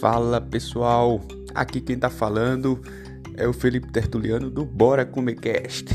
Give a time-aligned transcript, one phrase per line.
[0.00, 1.22] Fala pessoal,
[1.54, 2.78] aqui quem tá falando
[3.34, 5.86] é o Felipe Tertuliano do Bora Comecast.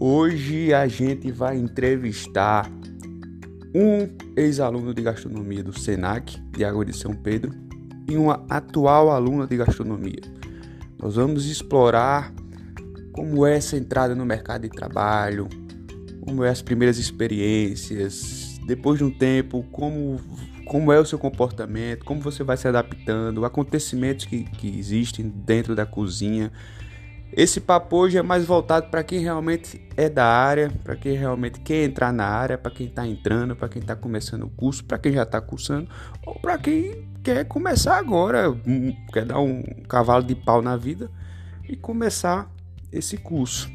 [0.00, 2.70] Hoje a gente vai entrevistar
[3.74, 7.52] um ex-aluno de gastronomia do SENAC, de Água de São Pedro,
[8.08, 10.22] e uma atual aluna de gastronomia.
[10.98, 12.32] Nós vamos explorar
[13.12, 15.48] como é essa entrada no mercado de trabalho,
[16.22, 20.18] como é as primeiras experiências, depois de um tempo, como,
[20.72, 25.76] como é o seu comportamento, como você vai se adaptando, acontecimentos que, que existem dentro
[25.76, 26.50] da cozinha.
[27.30, 31.60] Esse papo hoje é mais voltado para quem realmente é da área, para quem realmente
[31.60, 34.96] quer entrar na área, para quem está entrando, para quem está começando o curso, para
[34.96, 35.90] quem já está cursando,
[36.24, 38.44] ou para quem quer começar agora,
[39.12, 41.10] quer dar um cavalo de pau na vida
[41.68, 42.50] e começar
[42.90, 43.70] esse curso.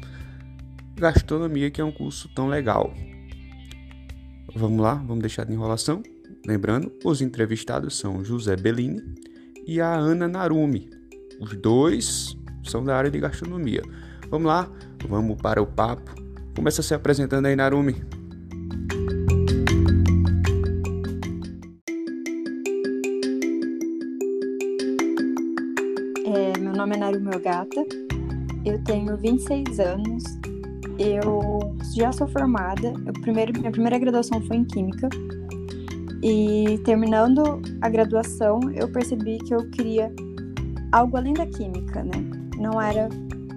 [0.96, 2.92] Gastronomia, que é um curso tão legal.
[4.52, 6.02] Vamos lá, vamos deixar de enrolação.
[6.48, 9.02] Lembrando, os entrevistados são José Bellini
[9.66, 10.88] e a Ana Narumi.
[11.38, 13.82] Os dois são da área de gastronomia.
[14.30, 14.66] Vamos lá,
[15.06, 16.10] vamos para o papo.
[16.56, 17.96] Começa se apresentando aí, Narumi.
[26.24, 27.84] É, meu nome é Narumi Ogata,
[28.64, 30.24] eu tenho 26 anos,
[30.98, 35.10] eu já sou formada, eu primeiro, minha primeira graduação foi em Química,
[36.22, 40.12] e terminando a graduação eu percebi que eu queria
[40.92, 42.24] algo além da Química, né?
[42.56, 43.08] Não era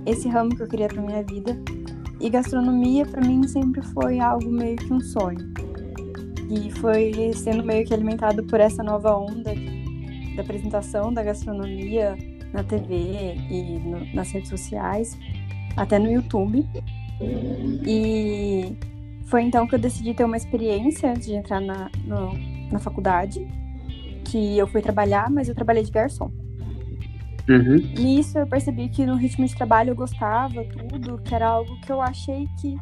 [0.06, 1.58] esse ramo que eu queria para minha vida,
[2.20, 5.52] e gastronomia para mim sempre foi algo meio que um sonho.
[6.50, 9.54] E foi sendo meio que alimentado por essa nova onda
[10.36, 12.18] da apresentação da gastronomia
[12.54, 15.18] na TV e no, nas redes sociais,
[15.78, 16.68] até no YouTube.
[17.88, 18.76] E
[19.26, 22.34] foi então que eu decidi ter uma experiência de entrar na, no,
[22.72, 23.46] na faculdade,
[24.26, 26.32] que eu fui trabalhar, mas eu trabalhei de garçom.
[27.50, 27.78] Uhum.
[27.98, 31.92] Nisso eu percebi que no ritmo de trabalho eu gostava, tudo, que era algo que
[31.92, 32.78] eu achei que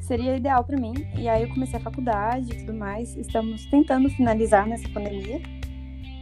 [0.00, 0.94] seria ideal para mim.
[1.16, 3.16] E aí eu comecei a faculdade e tudo mais.
[3.16, 5.40] Estamos tentando finalizar nessa pandemia.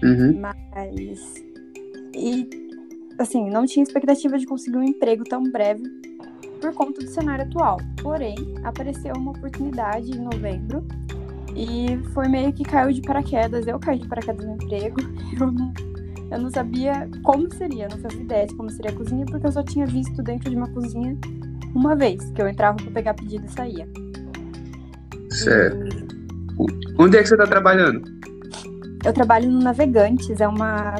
[0.03, 0.41] Uhum.
[0.41, 1.45] Mas.
[2.15, 2.49] E,
[3.19, 5.83] assim, não tinha expectativa de conseguir um emprego tão breve
[6.61, 7.79] por conta do cenário atual.
[8.03, 10.87] Porém, apareceu uma oportunidade em novembro
[11.55, 13.67] e foi meio que caiu de paraquedas.
[13.67, 14.97] Eu caí de paraquedas no emprego.
[15.39, 15.73] Eu não,
[16.31, 19.53] eu não sabia como seria, não fazia ideia de como seria a cozinha, porque eu
[19.53, 21.17] só tinha visto dentro de uma cozinha
[21.75, 23.89] uma vez, que eu entrava para pegar pedido e saía.
[25.31, 26.05] Certo.
[26.99, 28.03] Onde é que você está trabalhando?
[29.05, 30.95] Eu trabalho no Navegantes, é uma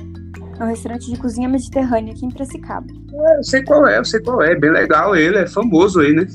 [0.59, 2.87] é um restaurante de cozinha mediterrânea aqui em Piracicaba.
[3.13, 4.55] É, eu sei qual é, eu sei qual é.
[4.55, 6.27] Bem legal ele, é famoso aí, né?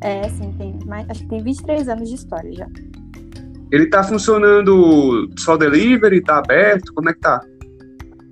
[0.00, 2.66] É, sim, tem mais, acho que tem 23 anos de história já.
[3.70, 6.92] Ele tá funcionando só delivery, tá aberto?
[6.94, 7.40] Como é que tá?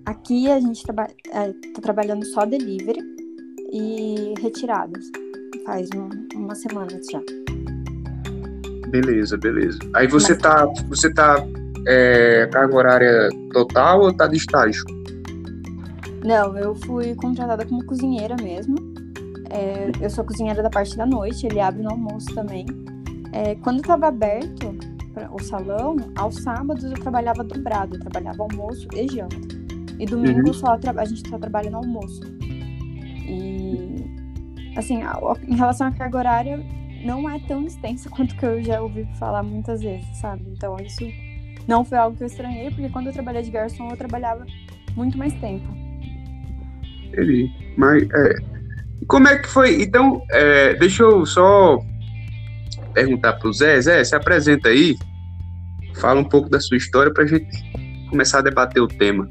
[0.06, 3.00] Aqui a gente traba é, tá trabalhando só delivery
[3.72, 5.04] e retiradas.
[5.66, 6.08] Faz um,
[6.38, 7.20] uma semana já.
[8.88, 9.78] Beleza, beleza.
[9.94, 10.42] Aí você Mas...
[10.42, 10.66] tá.
[10.88, 11.36] Você tá
[11.86, 14.84] é, carga horária total ou tá de estágio?
[16.24, 18.76] Não, eu fui contratada como cozinheira mesmo.
[19.50, 22.64] É, eu sou cozinheira da parte da noite, ele abre no almoço também.
[23.32, 24.76] É, quando estava aberto
[25.16, 29.36] pra, o salão, aos sábados eu trabalhava dobrado, eu trabalhava almoço e janta.
[29.98, 30.52] E domingo uhum.
[30.52, 32.20] só a gente só trabalha no almoço.
[33.26, 34.04] E
[34.76, 35.00] assim,
[35.48, 36.66] em relação à carga horária,
[37.02, 40.44] não é tão extensa quanto que eu já ouvi falar muitas vezes, sabe?
[40.54, 41.04] Então isso
[41.66, 44.44] não foi algo que eu estranhei, porque quando eu trabalhei de garçom, eu trabalhava
[44.94, 45.66] muito mais tempo.
[47.14, 48.34] Ele, mas é,
[49.08, 49.82] como é que foi?
[49.82, 51.80] Então, é, deixa eu só
[52.96, 53.78] perguntar para o Zé.
[53.78, 54.96] Zé, se apresenta aí,
[56.00, 57.46] fala um pouco da sua história para a gente
[58.08, 59.28] começar a debater o tema.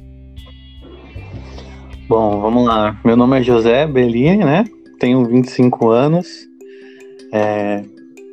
[2.08, 2.96] Bom, vamos lá.
[3.04, 4.66] Meu nome é José Bellini, né?
[5.00, 6.28] Tenho 25 anos.
[7.34, 7.84] É,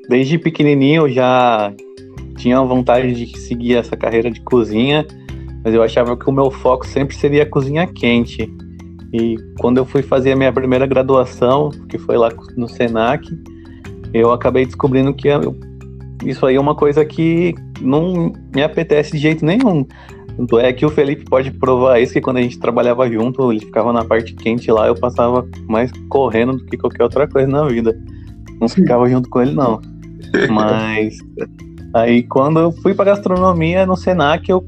[0.07, 1.73] desde pequenininho eu já
[2.37, 5.07] tinha vontade de seguir essa carreira de cozinha,
[5.65, 8.53] mas eu achava que o meu foco sempre seria a cozinha quente.
[9.15, 13.27] E quando eu fui fazer a minha primeira graduação, que foi lá no Senac,
[14.13, 15.57] eu acabei descobrindo que eu,
[16.25, 19.87] isso aí é uma coisa que não me apetece de jeito nenhum.
[20.37, 23.61] Tanto é que o Felipe pode provar isso, que quando a gente trabalhava junto, ele
[23.61, 27.67] ficava na parte quente lá, eu passava mais correndo do que qualquer outra coisa na
[27.67, 27.99] vida.
[28.61, 29.81] Não ficava junto com ele, não.
[30.51, 31.19] Mas
[31.93, 34.67] aí quando eu fui para gastronomia no Senac, eu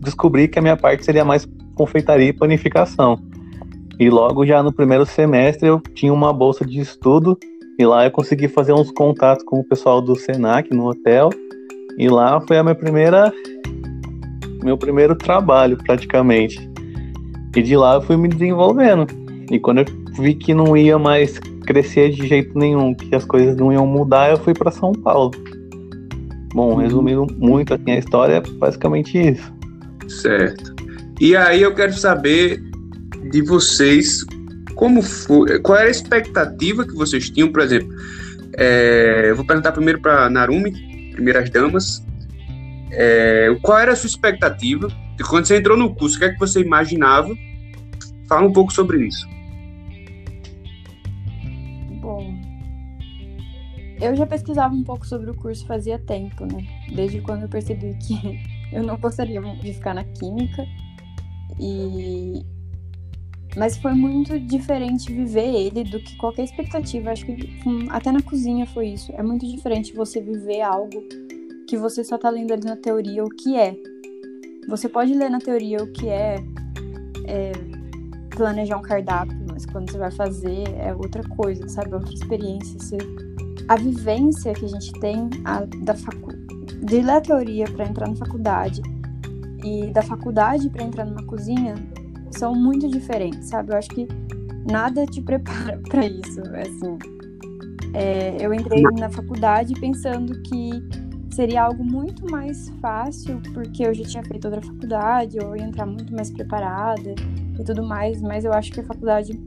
[0.00, 3.18] descobri que a minha parte seria mais confeitaria e panificação.
[3.98, 7.38] E logo já no primeiro semestre eu tinha uma bolsa de estudo
[7.78, 11.30] e lá eu consegui fazer uns contatos com o pessoal do Senac no hotel.
[11.98, 13.32] E lá foi a minha primeira
[14.64, 16.70] meu primeiro trabalho, praticamente.
[17.54, 19.06] E de lá eu fui me desenvolvendo.
[19.50, 19.84] E quando eu
[20.18, 24.30] vi que não ia mais crescer de jeito nenhum, que as coisas não iam mudar,
[24.30, 25.32] eu fui para São Paulo.
[26.54, 26.76] Bom, uhum.
[26.76, 29.52] resumindo muito assim, a história, é basicamente isso.
[30.08, 30.74] Certo.
[31.20, 32.62] E aí eu quero saber
[33.30, 34.24] de vocês
[34.74, 37.88] como foi, qual era a expectativa que vocês tinham, por exemplo.
[38.56, 42.04] É, vou perguntar primeiro para Narumi, primeiras damas.
[42.90, 44.88] É, qual era a sua expectativa?
[45.18, 47.34] E quando você entrou no curso, o que é que você imaginava?
[48.28, 49.28] Fala um pouco sobre isso.
[52.00, 52.34] Bom,
[54.00, 56.66] eu já pesquisava um pouco sobre o curso fazia tempo, né?
[56.94, 58.40] Desde quando eu percebi que
[58.72, 60.66] eu não gostaria de ficar na química.
[61.58, 62.44] E
[63.56, 67.10] mas foi muito diferente viver ele do que qualquer expectativa.
[67.10, 69.12] Acho que hum, até na cozinha foi isso.
[69.12, 71.02] É muito diferente você viver algo
[71.68, 73.76] que você só tá lendo ali na teoria o que é.
[74.68, 76.36] Você pode ler na teoria o que é,
[77.26, 77.52] é
[78.30, 81.92] planejar um cardápio, mas quando você vai fazer é outra coisa, sabe?
[81.92, 82.78] É outra experiência.
[82.80, 82.98] Você...
[83.68, 86.32] A vivência que a gente tem a, da facu...
[86.82, 88.82] de ler a teoria para entrar na faculdade
[89.64, 91.74] e da faculdade para entrar numa cozinha
[92.38, 93.72] são muito diferentes, sabe?
[93.72, 94.06] Eu acho que
[94.70, 96.98] nada te prepara para isso, assim.
[97.94, 100.70] É, eu entrei na faculdade pensando que
[101.30, 105.86] seria algo muito mais fácil, porque eu já tinha feito outra faculdade, eu ia entrar
[105.86, 107.14] muito mais preparada
[107.58, 109.38] e tudo mais, mas eu acho que a faculdade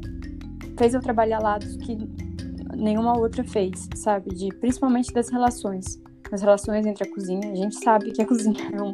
[0.78, 1.98] fez eu trabalhar lados que
[2.76, 4.34] nenhuma outra fez, sabe?
[4.34, 6.02] De, principalmente das relações.
[6.32, 7.52] As relações entre a cozinha.
[7.52, 8.94] A gente sabe que a cozinha é um,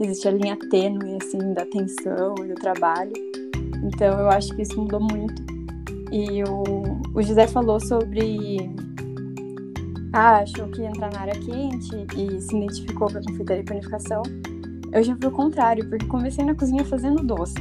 [0.00, 3.12] existe a linha tênue, assim, da atenção e do trabalho.
[3.82, 5.42] Então, eu acho que isso mudou muito.
[6.10, 6.64] E o,
[7.14, 8.58] o José falou sobre.
[10.12, 13.66] Ah, achou que ia entrar na área quente e se identificou com a confeitaria e
[13.66, 14.22] panificação.
[14.92, 17.56] Eu já fui o contrário, porque comecei na cozinha fazendo doce.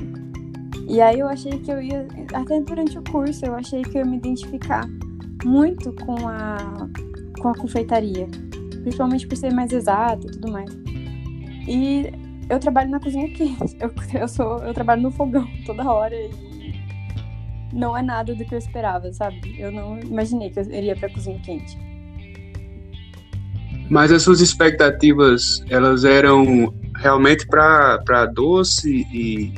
[0.87, 4.03] E aí eu achei que eu ia, até durante o curso, eu achei que eu
[4.03, 4.87] ia me identificar
[5.43, 6.57] muito com a,
[7.41, 8.27] com a confeitaria.
[8.83, 10.69] Principalmente por ser mais exata e tudo mais.
[11.67, 12.11] E
[12.53, 13.75] eu trabalho na cozinha quente.
[13.79, 13.91] Eu,
[14.21, 16.29] eu, sou, eu trabalho no fogão toda hora e
[17.71, 19.55] não é nada do que eu esperava, sabe?
[19.59, 21.77] Eu não imaginei que eu iria pra cozinha quente.
[23.89, 29.53] Mas as suas expectativas, elas eram realmente para doce e.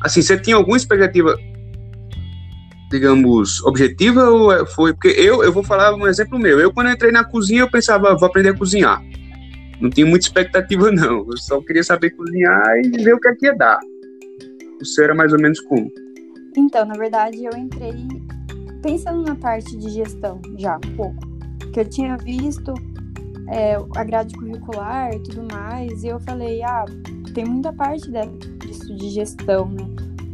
[0.00, 1.36] Assim, você tinha alguma expectativa,
[2.90, 4.92] digamos, objetiva ou é, foi.
[4.92, 6.58] Porque eu, eu vou falar um exemplo meu.
[6.60, 9.02] Eu, quando entrei na cozinha, eu pensava, vou aprender a cozinhar
[9.80, 11.26] não tinha muita expectativa, não.
[11.30, 13.78] Eu só queria saber cozinhar e ver o que é ia dar.
[14.80, 15.90] O seu era mais ou menos como?
[16.56, 17.94] Então, na verdade, eu entrei
[18.82, 21.28] pensando na parte de gestão já um pouco.
[21.72, 22.72] Que eu tinha visto
[23.48, 26.84] é, a grade curricular e tudo mais, e eu falei, ah,
[27.34, 28.10] tem muita parte
[28.58, 29.84] disso de gestão, né?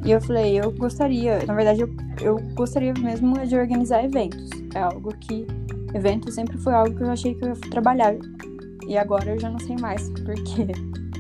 [0.05, 4.51] E eu falei, eu gostaria, na verdade, eu, eu gostaria mesmo de organizar eventos.
[4.75, 5.47] É algo que.
[5.95, 8.17] Evento sempre foi algo que eu achei que eu ia trabalhar
[8.89, 10.67] e agora eu já não sei mais, porque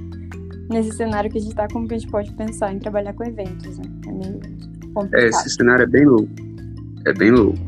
[0.70, 3.24] nesse cenário que a gente tá, como que a gente pode pensar em trabalhar com
[3.24, 3.84] eventos, né?
[4.06, 4.40] É meio
[4.94, 5.22] complicado.
[5.22, 6.30] É, esse cenário é bem louco.
[7.06, 7.58] É bem louco.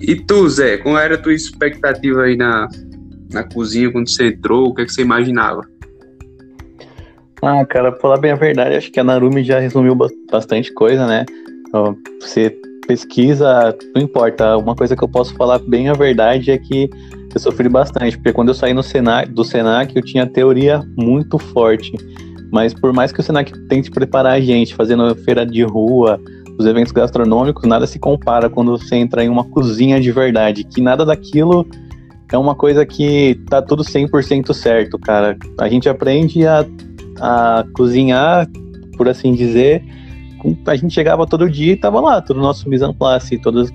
[0.00, 2.68] E tu, Zé, qual era a tua expectativa aí na,
[3.32, 4.68] na cozinha quando você entrou?
[4.68, 5.60] O que, é que você imaginava?
[7.42, 9.96] Ah, cara, pra falar bem a verdade, acho que a Narumi já resumiu
[10.30, 11.24] bastante coisa, né?
[12.20, 12.50] Você
[12.86, 14.56] pesquisa, não importa.
[14.56, 16.90] Uma coisa que eu posso falar bem a verdade é que
[17.36, 21.38] eu sofri bastante, porque quando eu saí no Senac, do Senac, eu tinha teoria muito
[21.38, 21.92] forte.
[22.52, 26.20] Mas por mais que o Senac tente preparar a gente, fazendo feira de rua,
[26.58, 30.80] os eventos gastronômicos, nada se compara quando você entra em uma cozinha de verdade, que
[30.80, 31.66] nada daquilo
[32.32, 35.36] é uma coisa que tá tudo 100% certo, cara.
[35.58, 36.64] A gente aprende a,
[37.20, 38.48] a cozinhar,
[38.96, 39.82] por assim dizer,
[40.66, 43.70] a gente chegava todo dia e tava lá, todo o nosso mise en place, todas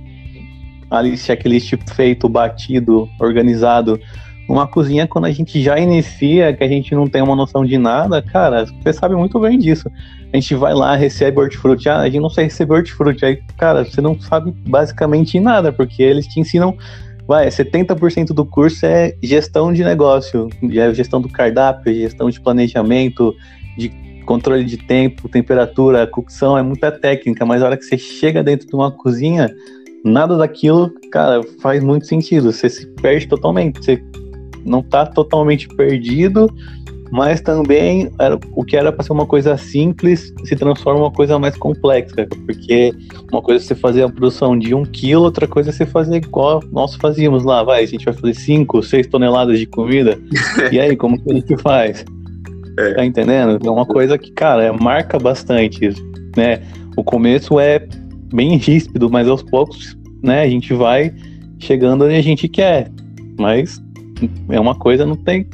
[1.00, 4.00] ali checklist feito, batido, organizado.
[4.48, 7.78] Uma cozinha, quando a gente já inicia, que a gente não tem uma noção de
[7.80, 9.90] nada, cara, você sabe muito bem disso.
[10.32, 13.84] A gente vai lá, recebe hortifruti, ah, a gente não sabe receber hortifruti, aí, cara,
[13.84, 16.78] você não sabe basicamente nada, porque eles te ensinam,
[17.28, 23.34] vai, 70% do curso é gestão de negócio, é gestão do cardápio, gestão de planejamento,
[23.76, 23.90] de
[24.26, 28.68] controle de tempo, temperatura, cocção, é muita técnica, mas a hora que você chega dentro
[28.68, 29.50] de uma cozinha,
[30.06, 32.52] nada daquilo, cara, faz muito sentido.
[32.52, 33.84] Você se perde totalmente.
[33.84, 34.02] Você
[34.64, 36.48] não tá totalmente perdido,
[37.12, 41.12] mas também era, o que era para ser uma coisa simples se transforma em uma
[41.12, 42.94] coisa mais complexa, porque
[43.32, 46.18] uma coisa é você fazer a produção de um quilo, outra coisa é você fazer
[46.18, 50.20] igual nós fazíamos lá, vai, a gente vai fazer cinco, seis toneladas de comida,
[50.72, 52.04] e aí, como que a gente faz?
[52.78, 52.94] É.
[52.94, 53.60] Tá entendendo?
[53.66, 55.90] É uma coisa que, cara, marca bastante,
[56.36, 56.62] né?
[56.98, 57.88] O começo é
[58.34, 61.14] bem ríspido, mas aos poucos, né, a gente vai
[61.60, 62.92] chegando onde a gente quer.
[63.38, 63.82] Mas
[64.50, 65.48] é uma coisa, não tem.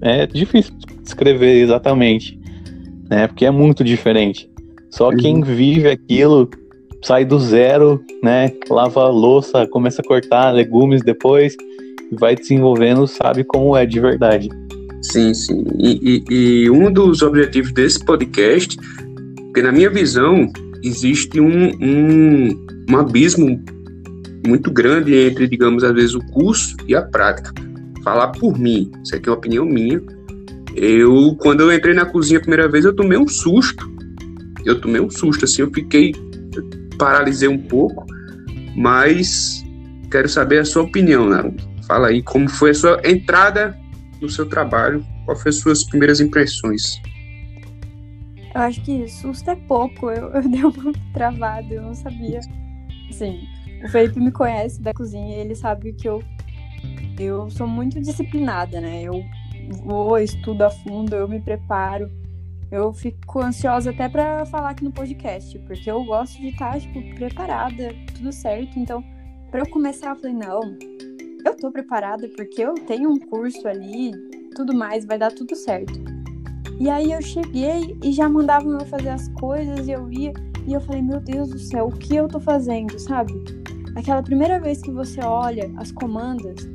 [0.00, 2.38] É difícil descrever exatamente,
[3.08, 3.26] né?
[3.26, 4.50] Porque é muito diferente.
[4.90, 5.16] Só uhum.
[5.16, 6.48] quem vive aquilo
[7.02, 8.50] sai do zero, né?
[8.68, 11.56] Lava louça, começa a cortar legumes depois,
[12.12, 14.48] vai desenvolvendo, sabe como é de verdade.
[15.02, 15.64] Sim, sim.
[15.78, 18.76] E, e, e um dos objetivos desse podcast,
[19.36, 20.50] porque na minha visão,
[20.82, 23.62] existe um, um, um abismo
[24.46, 27.52] muito grande entre, digamos, às vezes o curso e a prática.
[28.02, 30.00] Falar por mim, isso aqui é uma opinião minha.
[30.74, 33.90] Eu, quando eu entrei na cozinha a primeira vez, eu tomei um susto.
[34.64, 36.12] Eu tomei um susto, assim, eu fiquei,
[36.98, 38.04] paralisei um pouco,
[38.76, 39.64] mas
[40.10, 41.64] quero saber a sua opinião, Naruto.
[41.86, 43.76] Fala aí como foi a sua entrada
[44.20, 47.00] no seu trabalho, quais foram as suas primeiras impressões?
[48.56, 52.40] Eu acho que susto é pouco, eu, eu dei uma travada, eu não sabia.
[53.10, 53.46] Assim,
[53.84, 56.22] o Felipe me conhece da cozinha ele sabe que eu,
[57.20, 59.02] eu sou muito disciplinada, né?
[59.02, 59.22] Eu
[59.84, 62.10] vou, estudo a fundo, eu me preparo.
[62.70, 67.14] Eu fico ansiosa até para falar aqui no podcast, porque eu gosto de estar, tipo,
[67.14, 68.78] preparada, tudo certo.
[68.78, 69.04] Então,
[69.50, 70.62] para eu começar, eu falei, não,
[71.44, 74.12] eu tô preparada porque eu tenho um curso ali,
[74.54, 76.25] tudo mais, vai dar tudo certo.
[76.78, 80.32] E aí eu cheguei e já mandavam eu fazer as coisas e eu ia
[80.66, 83.32] e eu falei, meu Deus do céu, o que eu tô fazendo, sabe?
[83.94, 86.68] Aquela primeira vez que você olha as comandas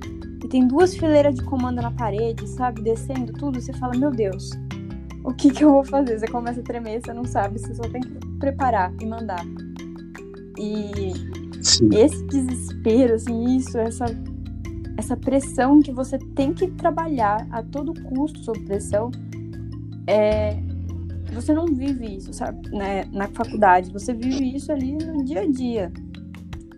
[0.43, 4.51] e tem duas fileiras de comando na parede, sabe, descendo tudo, você fala, meu Deus,
[5.25, 6.17] o que que eu vou fazer?
[6.17, 9.45] Você começa a tremer, você não sabe, você só tem que preparar e mandar.
[10.57, 11.11] E
[11.61, 11.89] Sim.
[11.93, 14.05] esse desespero, assim, isso, essa
[14.97, 19.09] essa pressão que você tem que trabalhar a todo custo sob pressão,
[20.11, 20.57] é,
[21.33, 25.47] você não vive isso, sabe, né, na faculdade, você vive isso ali no dia a
[25.47, 25.91] dia.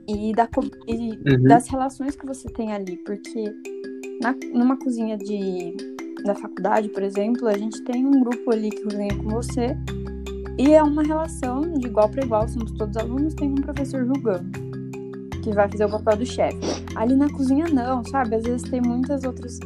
[0.07, 0.49] E, da,
[0.85, 1.43] e uhum.
[1.43, 3.45] das relações que você tem ali, porque
[4.21, 5.73] na, numa cozinha de,
[6.25, 9.77] da faculdade, por exemplo, a gente tem um grupo ali que cozinha com você,
[10.59, 14.51] e é uma relação de igual para igual, somos todos alunos, tem um professor julgando
[15.41, 16.57] que vai fazer o papel do chefe.
[16.95, 18.35] Ali na cozinha não, sabe?
[18.35, 19.59] Às vezes tem muitas outras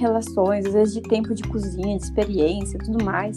[0.00, 3.36] relações, às vezes de tempo de cozinha, de experiência, tudo mais.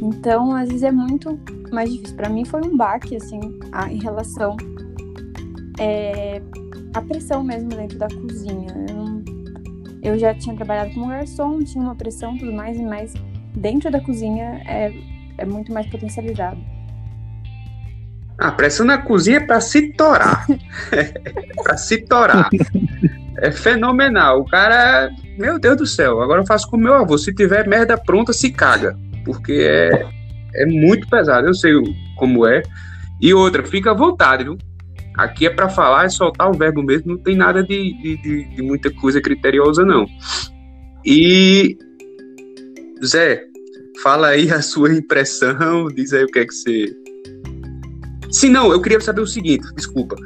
[0.00, 1.38] Então, às vezes é muito
[1.72, 2.16] mais difícil.
[2.16, 3.40] Para mim foi um baque assim,
[3.72, 4.56] a, em relação
[5.78, 6.40] é,
[6.94, 8.68] à pressão mesmo dentro da cozinha.
[8.88, 9.24] Eu, não,
[10.02, 13.14] eu já tinha trabalhado como garçom, tinha uma pressão, tudo mais, mas
[13.56, 14.92] dentro da cozinha é,
[15.38, 16.60] é muito mais potencializado.
[18.36, 20.44] A pressão na cozinha é para se torar.
[20.90, 22.48] é para se torar.
[23.38, 24.40] É fenomenal.
[24.40, 27.16] O cara, meu Deus do céu, agora eu faço com meu avô.
[27.18, 28.96] Se tiver merda pronta, se caga.
[29.24, 30.06] Porque é,
[30.54, 31.46] é muito pesado.
[31.46, 31.72] Eu sei
[32.16, 32.62] como é.
[33.20, 34.58] E outra, fica à vontade, viu?
[35.16, 38.62] Aqui é para falar, é soltar o verbo mesmo, não tem nada de, de, de,
[38.62, 40.06] muita coisa criteriosa, não.
[41.04, 41.78] E,
[43.04, 43.44] Zé,
[44.02, 46.96] fala aí a sua impressão, diz aí o que é que você
[48.34, 50.16] Sim, não, eu queria saber o seguinte, desculpa.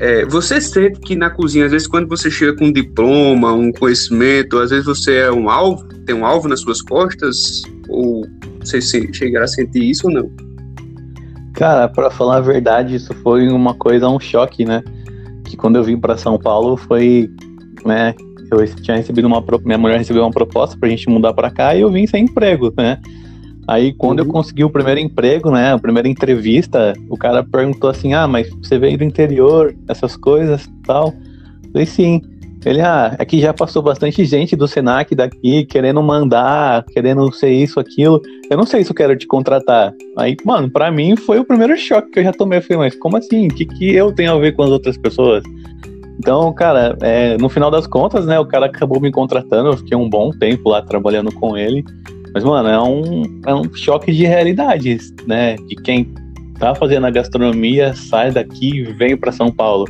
[0.00, 3.70] É, você sente que na cozinha, às vezes, quando você chega com um diploma, um
[3.72, 7.62] conhecimento, às vezes você é um alvo, tem um alvo nas suas costas?
[7.88, 8.26] Ou
[8.60, 10.30] você chegará a sentir isso ou não?
[11.54, 14.82] Cara, para falar a verdade, isso foi uma coisa, um choque, né?
[15.44, 17.30] Que quando eu vim para São Paulo foi,
[17.84, 18.14] né?
[18.50, 21.80] Eu tinha recebido uma, minha mulher recebeu uma proposta pra gente mudar para cá e
[21.80, 23.00] eu vim sem emprego, né?
[23.66, 24.26] Aí quando uhum.
[24.26, 28.48] eu consegui o primeiro emprego, né, a primeira entrevista, o cara perguntou assim: "Ah, mas
[28.50, 31.14] você veio do interior, essas coisas, tal?"
[31.64, 32.20] Eu falei: "Sim".
[32.64, 37.78] Ele: "Ah, aqui já passou bastante gente do Senac daqui querendo mandar, querendo ser isso,
[37.78, 38.20] aquilo.
[38.50, 39.92] Eu não sei se eu quero te contratar".
[40.16, 42.94] Aí, mano, para mim foi o primeiro choque que eu já tomei, eu falei: "Mas
[42.96, 43.46] como assim?
[43.46, 45.42] O que que eu tenho a ver com as outras pessoas?"
[46.18, 49.96] Então, cara, é, no final das contas, né, o cara acabou me contratando, eu fiquei
[49.96, 51.84] um bom tempo lá trabalhando com ele.
[52.34, 55.54] Mas, mano, é um, é um choque de realidade, né?
[55.54, 56.12] De quem
[56.58, 59.86] tá fazendo a gastronomia, sai daqui e vem para São Paulo.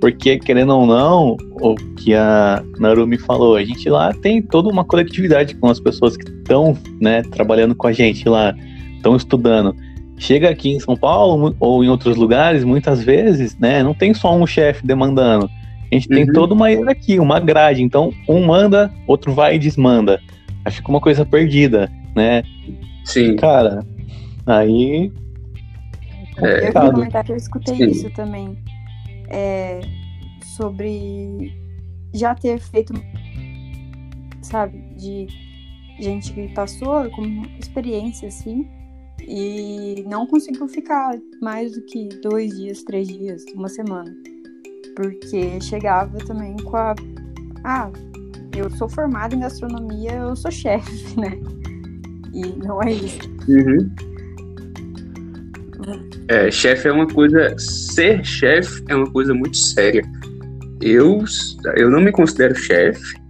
[0.00, 4.84] Porque, querendo ou não, o que a Narumi falou, a gente lá tem toda uma
[4.84, 8.54] coletividade com as pessoas que estão né, trabalhando com a gente lá,
[8.96, 9.76] estão estudando.
[10.16, 14.34] Chega aqui em São Paulo ou em outros lugares, muitas vezes, né, não tem só
[14.34, 15.48] um chefe demandando.
[15.90, 16.16] A gente uhum.
[16.16, 17.82] tem toda uma aqui, uma grade.
[17.82, 20.18] Então, um manda, outro vai e desmanda
[20.64, 22.42] aí fica uma coisa perdida, né?
[23.04, 23.36] Sim.
[23.36, 23.84] Cara,
[24.46, 25.12] aí.
[26.38, 27.86] É, eu queria comentar que eu escutei Sim.
[27.86, 28.56] isso também.
[29.28, 29.80] É,
[30.56, 31.52] sobre
[32.14, 32.92] já ter feito,
[34.42, 35.26] sabe, de
[35.98, 38.68] gente que passou com experiência, assim,
[39.20, 44.14] e não conseguiu ficar mais do que dois dias, três dias, uma semana.
[44.96, 46.94] Porque chegava também com a.
[47.64, 47.90] Ah,
[48.58, 51.38] eu sou formada em gastronomia, eu sou chefe, né?
[52.32, 53.20] E não é isso.
[53.48, 53.90] Uhum.
[56.28, 57.54] É, chefe é uma coisa.
[57.58, 60.02] Ser chefe é uma coisa muito séria.
[60.80, 61.24] Eu,
[61.76, 63.20] eu não me considero chefe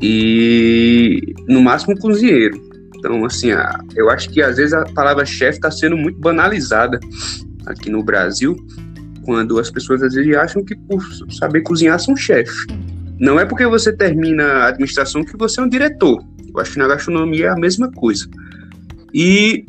[0.00, 2.60] e no máximo cozinheiro.
[2.96, 6.98] Então, assim, a, eu acho que às vezes a palavra chefe está sendo muito banalizada
[7.66, 8.56] aqui no Brasil,
[9.24, 12.66] quando as pessoas às vezes acham que por saber cozinhar são chefe.
[13.20, 16.24] Não é porque você termina a administração que você é um diretor.
[16.54, 18.26] Eu acho que na gastronomia é a mesma coisa.
[19.12, 19.66] E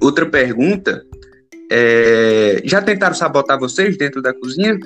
[0.00, 1.02] outra pergunta
[1.70, 4.78] é, já tentaram sabotar vocês dentro da cozinha?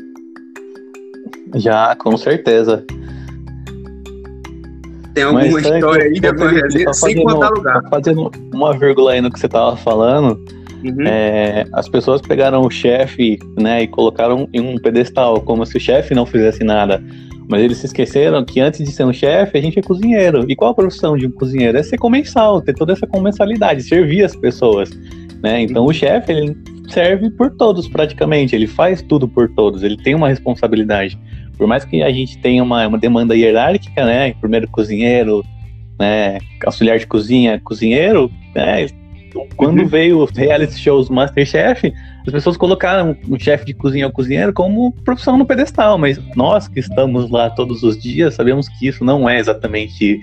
[1.56, 2.84] Já, com certeza.
[5.12, 7.82] Tem alguma Mas, história aí de alguma resenha, sem contar lugar.
[7.90, 10.42] Fazendo uma vírgula aí no que você tava falando,
[10.82, 11.06] uhum.
[11.06, 15.80] é, as pessoas pegaram o chefe né, e colocaram em um pedestal, como se o
[15.80, 17.00] chefe não fizesse nada.
[17.48, 20.44] Mas eles se esqueceram que antes de ser um chefe, a gente é cozinheiro.
[20.48, 21.76] E qual a profissão de um cozinheiro?
[21.76, 24.90] É ser comensal, ter toda essa comensalidade, servir as pessoas.
[25.42, 25.62] Né?
[25.62, 26.56] Então o chefe, ele
[26.88, 31.18] serve por todos praticamente, ele faz tudo por todos, ele tem uma responsabilidade.
[31.56, 34.34] Por mais que a gente tenha uma, uma demanda hierárquica, né?
[34.40, 35.44] Primeiro cozinheiro,
[35.98, 36.38] né?
[36.64, 38.86] Auxiliar de cozinha, cozinheiro, né?
[39.56, 39.88] Quando uhum.
[39.88, 41.92] veio os reality shows Masterchef,
[42.26, 46.68] as pessoas colocaram o chefe de cozinha ou cozinheiro como profissão no pedestal, mas nós
[46.68, 50.20] que estamos lá todos os dias sabemos que isso não é exatamente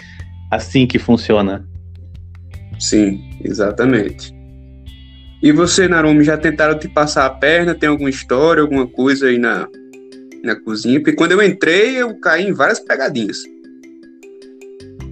[0.50, 1.66] assim que funciona.
[2.80, 4.34] Sim, exatamente.
[5.42, 7.74] E você, Narumi, já tentaram te passar a perna?
[7.74, 9.68] Tem alguma história, alguma coisa aí na,
[10.44, 11.00] na cozinha?
[11.00, 13.38] Porque quando eu entrei, eu caí em várias pegadinhas.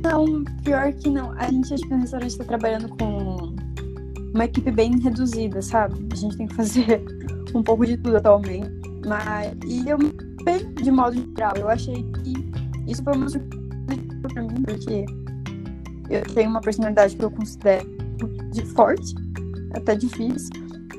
[0.03, 1.31] Não, pior que não.
[1.33, 3.38] A gente, acho que no restaurante está trabalhando com
[4.39, 6.07] uma equipe bem reduzida, sabe?
[6.13, 7.03] A gente tem que fazer
[7.53, 8.71] um pouco de tudo atualmente.
[9.05, 9.97] Mas, e eu,
[10.43, 12.33] bem de modo geral, eu achei que
[12.89, 15.05] isso foi uma surpresa pra mim, porque
[16.09, 17.85] eu tenho uma personalidade que eu considero
[18.53, 19.13] de forte
[19.73, 20.51] até difícil.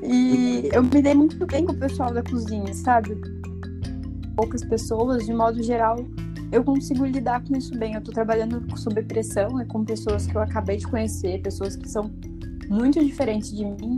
[0.03, 3.19] E eu me dei muito bem com o pessoal da cozinha, sabe?
[4.35, 5.95] Poucas pessoas, de modo geral,
[6.51, 7.95] eu consigo lidar com isso bem.
[7.95, 11.89] Eu tô trabalhando sob pressão, é com pessoas que eu acabei de conhecer, pessoas que
[11.89, 12.11] são
[12.71, 13.97] muito diferentes de mim.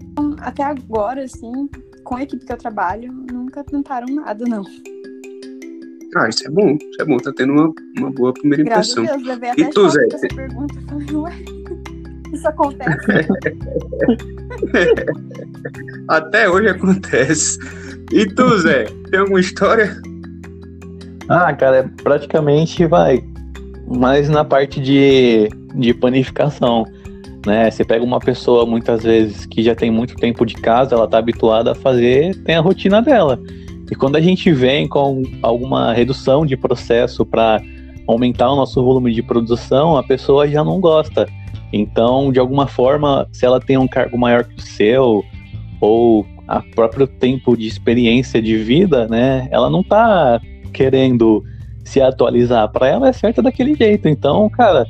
[0.00, 1.68] Então, até agora, assim,
[2.02, 4.64] com a equipe que eu trabalho, nunca tentaram nada, não.
[6.16, 9.14] Ah, isso é bom, isso é bom, tá tendo uma, uma boa primeira Graças impressão.
[9.14, 10.06] A Deus, levei até e tu, Zé?
[10.10, 10.74] Essa pergunta,
[12.32, 12.96] isso acontece?
[16.08, 17.58] Até hoje acontece.
[18.12, 19.94] E tu, Zé, tem alguma história?
[21.28, 23.22] Ah, cara, praticamente vai
[23.86, 26.86] mais na parte de, de panificação.
[27.46, 27.70] Né?
[27.70, 31.18] Você pega uma pessoa muitas vezes que já tem muito tempo de casa, ela está
[31.18, 33.38] habituada a fazer, tem a rotina dela.
[33.88, 37.62] E quando a gente vem com alguma redução de processo para
[38.08, 41.28] aumentar o nosso volume de produção, a pessoa já não gosta.
[41.72, 45.24] Então, de alguma forma, se ela tem um cargo maior que o seu,
[45.80, 50.40] ou a próprio tempo de experiência de vida, né, ela não tá
[50.72, 51.44] querendo
[51.84, 52.68] se atualizar.
[52.72, 54.08] Para ela é certa daquele jeito.
[54.08, 54.84] Então, cara,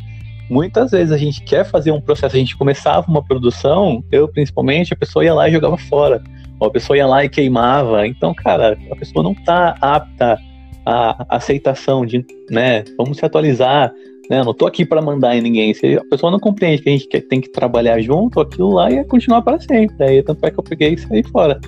[0.48, 4.92] muitas vezes a gente quer fazer um processo, a gente começava uma produção, eu principalmente,
[4.92, 6.22] a pessoa ia lá e jogava fora.
[6.58, 8.06] Ou a pessoa ia lá e queimava.
[8.06, 10.38] Então, cara, a pessoa não tá apta
[10.86, 13.92] à aceitação de, né, vamos se atualizar,
[14.30, 14.42] né?
[14.42, 15.72] Não tô aqui para mandar em ninguém.
[15.74, 19.04] Se a pessoa não compreende que a gente tem que trabalhar junto, aquilo lá ia
[19.04, 19.96] continuar para sempre.
[19.96, 21.60] Daí tanto é que eu peguei e saí fora.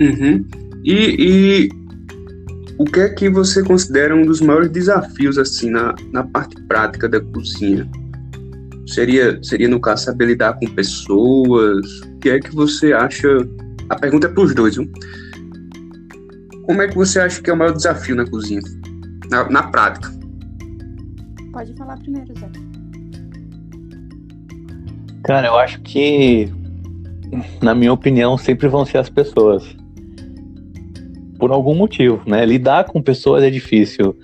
[0.00, 0.44] Uhum.
[0.84, 1.68] E, e,
[2.80, 7.06] o que é que você considera um dos maiores desafios assim na, na parte prática
[7.06, 7.86] da cozinha?
[8.86, 12.00] Seria, seria no caso saber lidar com pessoas?
[12.00, 13.28] O que é que você acha?
[13.90, 14.90] A pergunta é para os dois, viu?
[16.64, 18.62] Como é que você acha que é o maior desafio na cozinha?
[19.30, 20.10] Na, na prática?
[21.52, 22.48] Pode falar primeiro, Zé.
[25.24, 26.50] Cara, eu acho que,
[27.60, 29.79] na minha opinião, sempre vão ser as pessoas.
[31.40, 32.44] Por algum motivo, né?
[32.44, 34.14] Lidar com pessoas é difícil.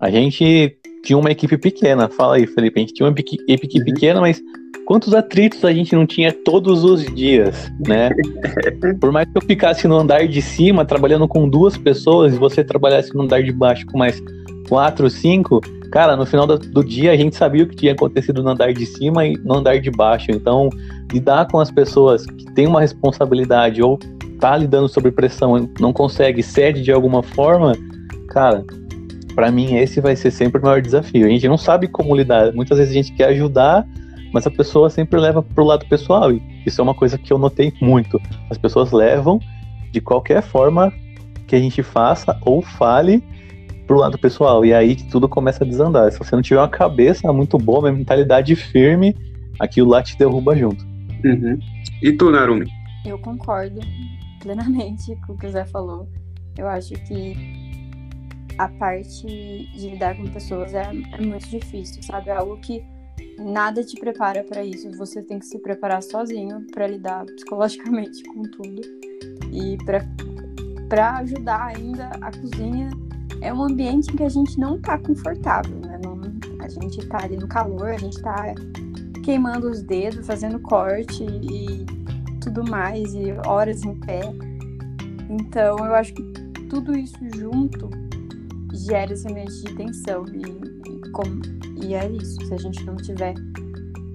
[0.00, 2.08] A gente tinha uma equipe pequena.
[2.08, 2.80] Fala aí, Felipe.
[2.80, 3.84] A gente tinha uma equipe uhum.
[3.84, 4.42] pequena, mas
[4.86, 8.10] quantos atritos a gente não tinha todos os dias, né?
[9.00, 12.64] Por mais que eu ficasse no andar de cima, trabalhando com duas pessoas, e você
[12.64, 14.22] trabalhasse no andar de baixo com mais
[14.68, 15.60] quatro, cinco,
[15.92, 18.72] cara, no final do, do, dia a gente sabia o que tinha acontecido no andar
[18.72, 20.30] de cima e no andar de baixo.
[20.30, 20.70] Então,
[21.12, 23.98] lidar com as pessoas que têm uma responsabilidade ou
[24.44, 27.72] tá lidando sob pressão e não consegue, cede de alguma forma,
[28.28, 28.62] cara,
[29.34, 31.24] para mim esse vai ser sempre o maior desafio.
[31.24, 32.52] A gente não sabe como lidar.
[32.52, 33.86] Muitas vezes a gente quer ajudar,
[34.34, 36.30] mas a pessoa sempre leva pro lado pessoal.
[36.30, 38.20] E isso é uma coisa que eu notei muito.
[38.50, 39.40] As pessoas levam
[39.90, 40.92] de qualquer forma
[41.46, 43.24] que a gente faça ou fale
[43.86, 44.62] pro lado pessoal.
[44.62, 46.12] E aí que tudo começa a desandar.
[46.12, 49.16] Se você não tiver uma cabeça muito boa, uma mentalidade firme,
[49.58, 50.84] aquilo lá te derruba junto.
[51.24, 51.58] Uhum.
[52.02, 52.66] E tu, Narumi?
[53.06, 53.80] Eu concordo
[54.44, 56.06] plenamente com o que o Zé falou.
[56.56, 57.34] Eu acho que
[58.58, 62.28] a parte de lidar com pessoas é, é muito difícil, sabe?
[62.30, 62.84] É algo que
[63.38, 64.90] nada te prepara para isso.
[64.92, 68.82] Você tem que se preparar sozinho para lidar psicologicamente com tudo.
[69.50, 69.78] E
[70.88, 72.90] para ajudar ainda a cozinha
[73.40, 75.98] é um ambiente em que a gente não tá confortável, né?
[76.04, 76.20] Não,
[76.60, 78.54] a gente tá ali no calor, a gente tá
[79.24, 82.03] queimando os dedos, fazendo corte e
[82.44, 84.20] tudo mais, e horas em pé.
[85.28, 86.22] Então eu acho que
[86.68, 87.90] tudo isso junto
[88.72, 90.24] gera esse ambiente de tensão.
[90.32, 91.40] E, e, como,
[91.82, 92.44] e é isso.
[92.46, 93.34] Se a gente não tiver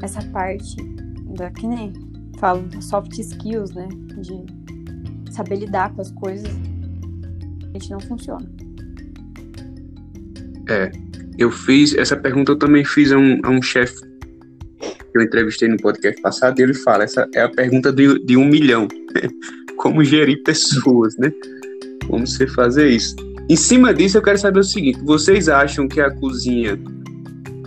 [0.02, 0.76] essa parte
[1.36, 1.94] da que nem
[2.38, 3.88] falo soft skills, né?
[4.22, 8.48] De saber lidar com as coisas, a gente não funciona.
[10.68, 10.92] É,
[11.38, 14.09] eu fiz essa pergunta, eu também fiz a um, a um chefe
[15.20, 18.46] eu entrevistei no podcast passado, e ele fala: essa é a pergunta de, de um
[18.46, 18.88] milhão.
[19.78, 21.32] Como gerir pessoas, né?
[22.08, 23.16] Como você fazer isso?
[23.50, 26.80] Em cima disso, eu quero saber o seguinte: vocês acham que a cozinha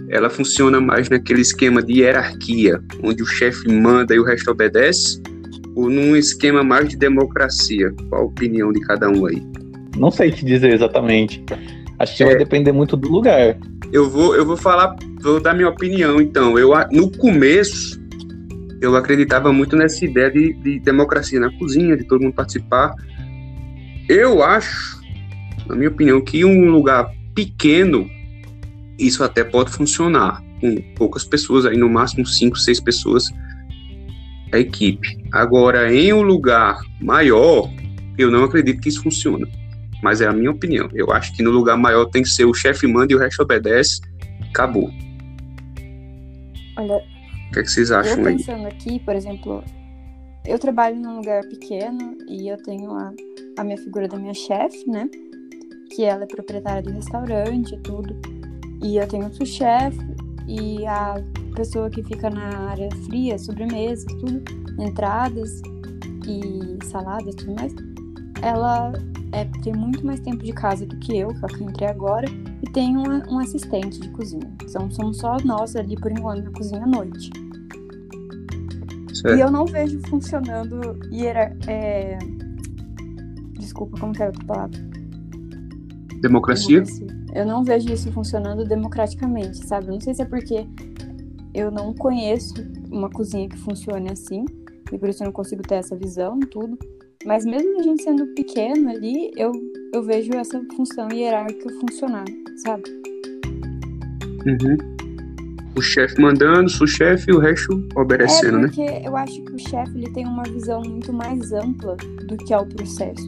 [0.09, 5.21] ela funciona mais naquele esquema de hierarquia, onde o chefe manda e o resto obedece,
[5.75, 7.93] ou num esquema mais de democracia?
[8.09, 9.43] Qual a opinião de cada um aí?
[9.97, 11.43] Não sei te dizer exatamente.
[11.99, 13.57] Acho que é, vai depender muito do lugar.
[13.93, 16.21] Eu vou, eu vou falar, vou dar minha opinião.
[16.21, 18.01] Então, eu no começo
[18.81, 22.93] eu acreditava muito nessa ideia de, de democracia na cozinha, de todo mundo participar.
[24.09, 25.03] Eu acho
[25.67, 28.09] na minha opinião, que um lugar pequeno,
[28.99, 33.31] isso até pode funcionar, com poucas pessoas, aí no máximo cinco, seis pessoas,
[34.53, 35.19] a equipe.
[35.33, 37.71] Agora, em um lugar maior,
[38.19, 39.51] eu não acredito que isso funcione.
[40.03, 40.89] Mas é a minha opinião.
[40.93, 43.41] Eu acho que no lugar maior tem que ser o chefe manda e o resto
[43.41, 44.01] obedece.
[44.51, 44.91] Acabou.
[46.77, 46.97] Olha.
[46.97, 48.37] O que, é que vocês acham eu aí?
[48.37, 49.63] pensando aqui, por exemplo,
[50.47, 53.13] eu trabalho num lugar pequeno e eu tenho a,
[53.59, 55.09] a minha figura da minha chefe, né?
[55.95, 58.17] que ela é proprietária do restaurante e tudo.
[58.83, 59.99] E eu tenho outro chefe
[60.49, 61.15] e a
[61.55, 64.43] pessoa que fica na área fria, sobremesa, tudo,
[64.81, 65.61] entradas
[66.27, 67.75] e saladas e tudo mais,
[68.43, 68.93] ela
[69.33, 72.27] é, tem muito mais tempo de casa do que eu, que é eu entrei agora,
[72.63, 74.53] e tem uma, um assistente de cozinha.
[74.63, 77.31] Então somos só nós ali por enquanto na cozinha à noite.
[79.15, 79.37] Certo.
[79.37, 82.19] E eu não vejo funcionando hierar, é...
[83.59, 84.79] Desculpa, como que é a outra palavra?
[86.21, 86.83] Democracia?
[87.35, 89.87] Eu não vejo isso funcionando democraticamente, sabe?
[89.87, 90.67] não sei se é porque
[91.55, 92.55] eu não conheço
[92.91, 94.45] uma cozinha que funcione assim,
[94.93, 96.79] e por isso eu não consigo ter essa visão, tudo.
[97.25, 99.53] Mas mesmo a gente sendo pequeno ali, eu,
[99.95, 102.25] eu vejo essa função hierárquica funcionar,
[102.57, 102.83] sabe?
[104.47, 104.77] Uhum.
[105.77, 109.03] O chefe mandando, o chefe e o resto obedecendo, é porque né?
[109.05, 112.59] eu acho que o chefe ele tem uma visão muito mais ampla do que é
[112.59, 113.27] o processo.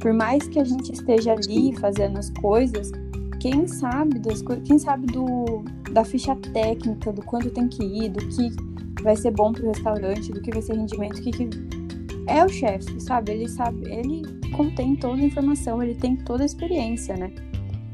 [0.00, 2.90] Por mais que a gente esteja ali fazendo as coisas,
[3.40, 5.62] quem sabe das quem sabe do,
[5.92, 8.50] da ficha técnica, do quanto tem que ir, do que
[9.02, 11.48] vai ser bom para o restaurante, do que vai ser rendimento, o que, que
[12.28, 13.32] é o chefe, sabe?
[13.32, 17.32] Ele sabe, ele contém toda a informação, ele tem toda a experiência, né?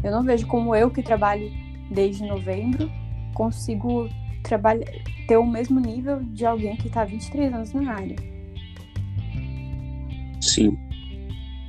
[0.03, 1.51] Eu não vejo como eu que trabalho
[1.91, 2.91] desde novembro
[3.35, 4.09] consigo
[4.43, 4.87] trabalhar
[5.27, 8.17] ter o mesmo nível de alguém que está 23 anos na área.
[10.41, 10.77] Sim.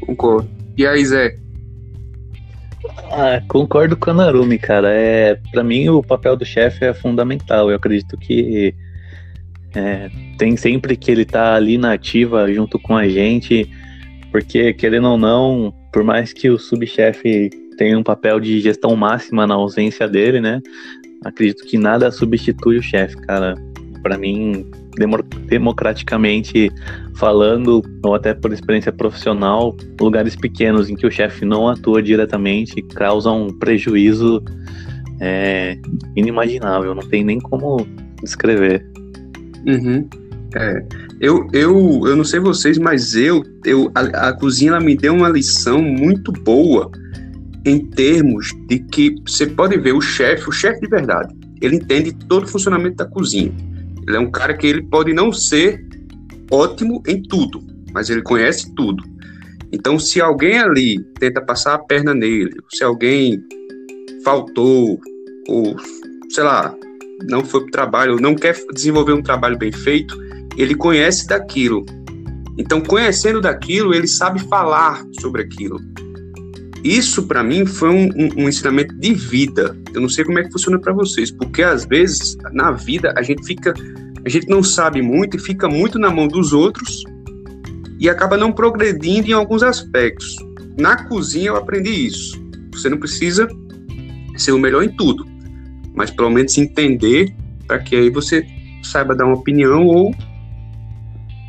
[0.01, 0.49] Concordo.
[0.78, 1.38] E aí, Zé?
[3.12, 4.89] Ah, concordo com a Narumi, cara.
[4.91, 7.69] É, para mim, o papel do chefe é fundamental.
[7.69, 8.75] Eu acredito que
[9.75, 13.69] é, tem sempre que ele tá ali na ativa junto com a gente,
[14.31, 19.45] porque, querendo ou não, por mais que o subchefe tenha um papel de gestão máxima
[19.45, 20.61] na ausência dele, né?
[21.23, 23.55] Acredito que nada substitui o chefe, cara.
[24.01, 24.69] Para mim,
[25.49, 26.71] democraticamente
[27.15, 32.81] falando, ou até por experiência profissional, lugares pequenos em que o chefe não atua diretamente
[32.81, 34.43] causam um prejuízo
[35.19, 35.77] é,
[36.15, 37.85] inimaginável, não tem nem como
[38.21, 38.94] descrever.
[39.65, 40.08] Uhum.
[40.56, 40.86] É,
[41.19, 45.13] eu, eu, eu não sei vocês, mas eu, eu a, a cozinha ela me deu
[45.13, 46.89] uma lição muito boa
[47.65, 52.13] em termos de que você pode ver o chefe, o chefe de verdade, ele entende
[52.28, 53.51] todo o funcionamento da cozinha.
[54.08, 55.84] Ele é um cara que ele pode não ser
[56.51, 57.60] ótimo em tudo,
[57.91, 59.04] mas ele conhece tudo.
[59.71, 63.43] Então, se alguém ali tenta passar a perna nele, se alguém
[64.23, 64.99] faltou,
[65.47, 65.75] ou
[66.30, 66.73] sei lá,
[67.23, 70.17] não foi para o trabalho, não quer desenvolver um trabalho bem feito,
[70.58, 71.86] ele conhece daquilo.
[72.58, 75.80] Então, conhecendo daquilo, ele sabe falar sobre aquilo.
[76.84, 79.75] Isso, para mim, foi um, um, um, ensinamento de vida.
[79.93, 83.23] Eu não sei como é que funciona para vocês, porque às vezes, na vida, a
[83.23, 83.73] gente fica.
[84.23, 87.04] A gente não sabe muito e fica muito na mão dos outros
[87.99, 90.36] e acaba não progredindo em alguns aspectos.
[90.78, 92.39] Na cozinha, eu aprendi isso.
[92.73, 93.47] Você não precisa
[94.36, 95.25] ser o melhor em tudo,
[95.95, 97.34] mas pelo menos entender
[97.67, 98.45] para que aí você
[98.84, 100.13] saiba dar uma opinião ou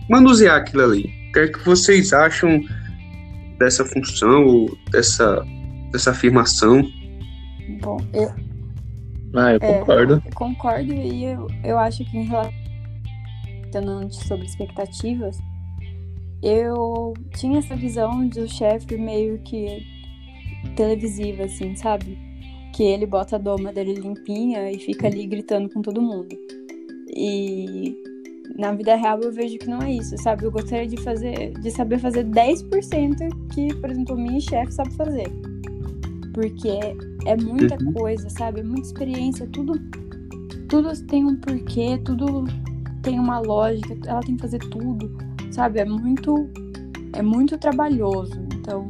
[0.08, 1.04] manusear aquilo ali.
[1.28, 2.60] O que é que vocês acham
[3.58, 5.44] dessa função ou dessa,
[5.92, 6.82] dessa afirmação?
[7.80, 8.32] Bom, eu.
[9.34, 10.22] Ah, eu é, concordo.
[10.24, 15.38] Eu concordo e eu, eu acho que em relação sobre expectativas,
[16.42, 19.84] eu tinha essa visão do chefe meio que
[20.74, 22.16] televisiva, assim, sabe?
[22.76, 26.36] Que ele bota a doma dele limpinha e fica ali gritando com todo mundo.
[27.08, 27.96] E
[28.58, 30.44] na vida real eu vejo que não é isso, sabe?
[30.44, 35.26] Eu gostaria de fazer, de saber fazer 10% que, por exemplo, minha chefe sabe fazer.
[36.34, 37.92] Porque é, é muita uhum.
[37.94, 38.60] coisa, sabe?
[38.60, 39.80] É muita experiência, tudo
[40.68, 42.44] tudo tem um porquê, tudo
[43.02, 45.16] tem uma lógica, ela tem que fazer tudo,
[45.50, 45.80] sabe?
[45.80, 46.48] É muito
[47.12, 48.38] é muito trabalhoso.
[48.54, 48.86] Então,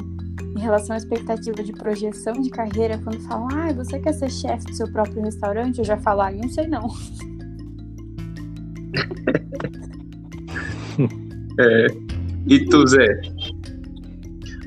[0.56, 4.64] em relação à expectativa de projeção de carreira, quando falam, ah, você quer ser chefe
[4.64, 5.78] do seu próprio restaurante?
[5.78, 6.88] Eu já falo, ah, não sei não.
[11.60, 11.86] é.
[12.46, 13.20] E tu, Zé?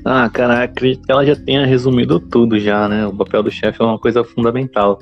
[0.04, 3.06] Ah, cara, acredito que ela já tenha resumido tudo já, né?
[3.06, 4.98] O papel do chefe é uma coisa fundamental,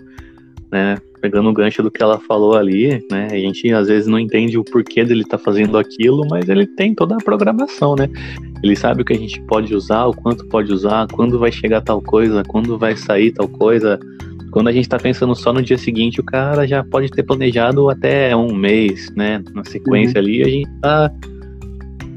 [0.71, 0.97] né?
[1.21, 3.29] Pegando o gancho do que ela falou ali, né?
[3.31, 6.67] A gente às vezes não entende o porquê dele estar tá fazendo aquilo, mas ele
[6.67, 8.09] tem toda a programação, né?
[8.63, 11.81] Ele sabe o que a gente pode usar, o quanto pode usar, quando vai chegar
[11.81, 13.99] tal coisa, quando vai sair tal coisa,
[14.51, 17.91] quando a gente está pensando só no dia seguinte, o cara já pode ter planejado
[17.91, 19.43] até um mês, né?
[19.55, 20.27] Na sequência uhum.
[20.27, 21.13] ali, a gente tá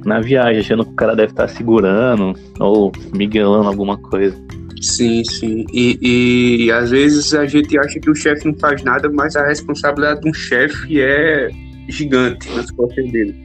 [0.05, 4.35] na viagem, achando que o cara deve estar tá segurando ou miguelando alguma coisa.
[4.81, 5.65] Sim, sim.
[5.71, 9.45] E, e às vezes a gente acha que o chefe não faz nada, mas a
[9.45, 11.49] responsabilidade de um chefe é
[11.87, 13.35] gigante nas costas dele.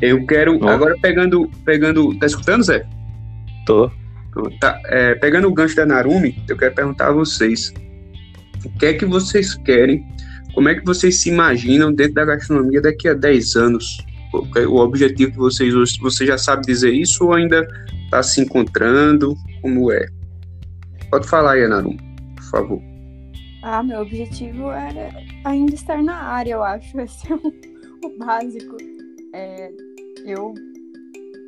[0.00, 0.58] Eu quero.
[0.62, 0.68] Oh.
[0.68, 1.50] Agora pegando.
[1.64, 2.16] pegando.
[2.18, 2.86] Tá escutando, Zé?
[3.66, 3.90] Tô.
[4.60, 7.72] Tá, é, pegando o gancho da Narumi, eu quero perguntar a vocês:
[8.64, 10.04] o que é que vocês querem?
[10.54, 13.98] Como é que vocês se imaginam dentro da gastronomia daqui a 10 anos?
[14.68, 17.66] O objetivo de vocês hoje, você já sabe dizer isso ou ainda
[18.04, 19.36] está se encontrando?
[19.62, 20.06] Como é?
[21.10, 21.98] Pode falar aí, Narumi,
[22.34, 22.82] por favor.
[23.62, 25.10] Ah, meu objetivo era
[25.44, 26.98] ainda estar na área, eu acho.
[27.00, 27.52] Esse é o,
[28.04, 28.76] o básico.
[29.32, 29.70] É,
[30.26, 30.54] eu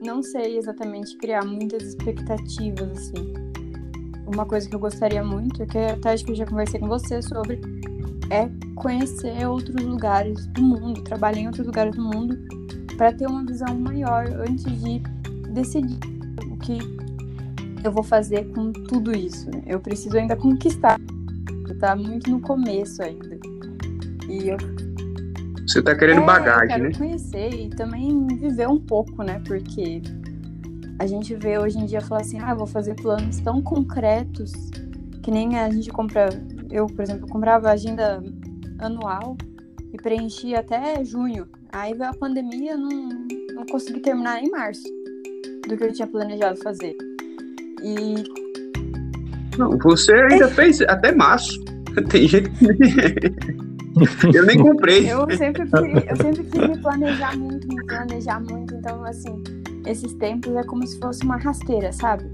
[0.05, 3.35] não sei exatamente criar muitas expectativas, assim.
[4.27, 7.23] Uma coisa que eu gostaria muito, que até acho que eu já conversei com você
[7.23, 7.61] sobre,
[8.31, 12.37] é conhecer outros lugares do mundo, trabalhar em outros lugares do mundo,
[12.97, 14.99] para ter uma visão maior antes de
[15.51, 15.99] decidir
[16.51, 16.79] o que
[17.85, 19.49] eu vou fazer com tudo isso.
[19.67, 20.99] Eu preciso ainda conquistar,
[21.79, 23.39] tá muito no começo ainda.
[24.29, 24.57] E eu
[25.67, 26.93] você tá querendo é, bagagem, eu quero né?
[26.97, 29.43] conhecer e também viver um pouco, né?
[29.45, 30.01] Porque
[30.99, 34.53] a gente vê hoje em dia falar assim, ah, vou fazer planos tão concretos
[35.25, 36.29] que nem a gente compra.
[36.71, 38.23] Eu, por exemplo, comprava agenda
[38.79, 39.37] anual
[39.93, 41.49] e preenchia até junho.
[41.73, 43.09] Aí veio a pandemia, não,
[43.55, 44.85] não consegui terminar em março
[45.69, 46.97] do que eu tinha planejado fazer.
[47.83, 48.25] E.
[49.59, 51.63] Não, você ainda fez até março.
[52.11, 52.67] Tem gente que.
[54.37, 55.11] Eu nem comprei.
[55.11, 58.75] eu, sempre eu sempre quis me planejar muito, me planejar muito.
[58.75, 59.43] Então, assim,
[59.87, 62.25] esses tempos é como se fosse uma rasteira, sabe?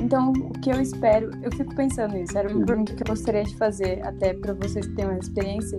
[0.00, 3.44] Então, o que eu espero, eu fico pensando nisso, era uma pergunta que eu gostaria
[3.44, 5.78] de fazer até para vocês que têm uma experiência,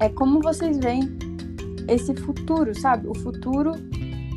[0.00, 1.08] é como vocês veem
[1.90, 3.08] esse futuro, sabe?
[3.08, 3.72] O futuro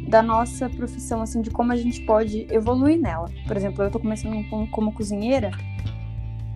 [0.07, 3.29] da nossa profissão, assim, de como a gente pode evoluir nela.
[3.47, 5.51] Por exemplo, eu tô começando como, como cozinheira,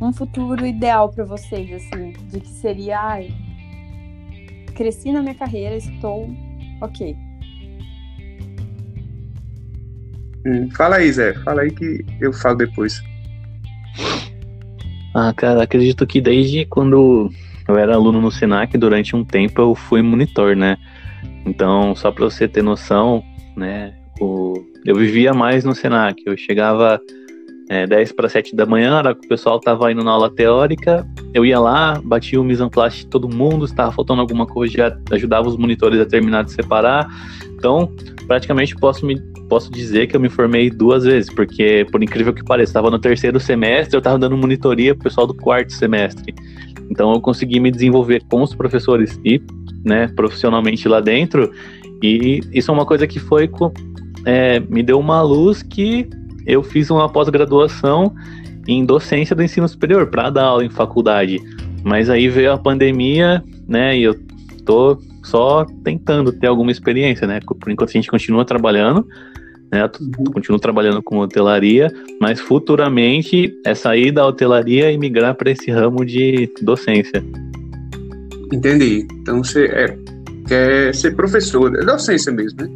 [0.01, 3.29] um futuro ideal para vocês, assim, de que seria, ai,
[4.75, 6.29] cresci na minha carreira, estou
[6.81, 7.15] ok.
[10.45, 13.01] Hum, fala aí, Zé, fala aí que eu falo depois.
[15.15, 17.31] Ah, cara, acredito que desde quando
[17.67, 20.77] eu era aluno no Senac, durante um tempo eu fui monitor, né?
[21.45, 23.23] Então, só para você ter noção,
[23.55, 24.53] né, o,
[24.85, 26.99] eu vivia mais no Senac, eu chegava
[27.69, 31.07] é, 10 para 7 da manhã, era que o pessoal estava indo na aula teórica,
[31.33, 35.47] eu ia lá, batia o mise de todo mundo, estava faltando alguma coisa, já ajudava
[35.47, 37.07] os monitores a terminar de separar.
[37.55, 37.91] Então,
[38.27, 42.43] praticamente posso me posso dizer que eu me formei duas vezes, porque, por incrível que
[42.43, 46.35] pareça, estava no terceiro semestre, eu estava dando monitoria pro pessoal do quarto semestre.
[46.89, 49.41] Então eu consegui me desenvolver com os professores e,
[49.83, 51.51] né, profissionalmente lá dentro.
[52.01, 53.49] E isso é uma coisa que foi
[54.25, 56.09] é, me deu uma luz que
[56.45, 58.13] eu fiz uma pós-graduação
[58.67, 61.39] em docência do ensino superior para dar aula em faculdade.
[61.83, 63.97] Mas aí veio a pandemia, né?
[63.97, 64.15] E eu
[64.65, 67.39] tô só tentando ter alguma experiência, né?
[67.39, 69.07] Por enquanto a gente continua trabalhando,
[69.71, 69.89] né?
[70.33, 76.05] Continuo trabalhando com hotelaria, mas futuramente é sair da hotelaria e migrar para esse ramo
[76.05, 77.23] de docência.
[78.51, 79.07] Entendi.
[79.21, 79.97] Então você é,
[80.47, 82.69] quer ser professor, é docência mesmo, né?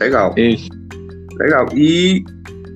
[0.00, 0.34] Legal.
[0.36, 0.68] Isso.
[1.38, 1.66] Legal.
[1.74, 2.24] E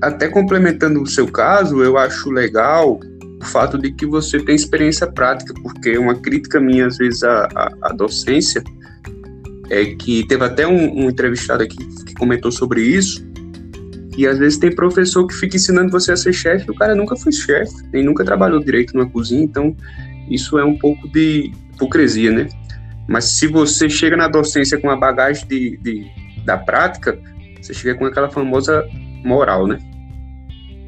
[0.03, 3.01] até complementando o seu caso, eu acho legal
[3.41, 7.49] o fato de que você tem experiência prática, porque uma crítica minha, às vezes, à,
[7.55, 8.63] à, à docência
[9.69, 13.26] é que teve até um, um, entrevistado aqui que comentou sobre isso,
[14.17, 16.95] que às vezes tem professor que fica ensinando você a ser chefe e o cara
[16.95, 19.77] nunca foi chefe, nem nunca trabalhou direito numa cozinha, então
[20.31, 22.49] isso é um pouco de hipocrisia, né?
[23.07, 26.07] Mas se você chega na docência com a bagagem de, de
[26.47, 27.19] da prática,
[27.61, 28.89] você chega com aquela famosa
[29.23, 29.79] moral, né?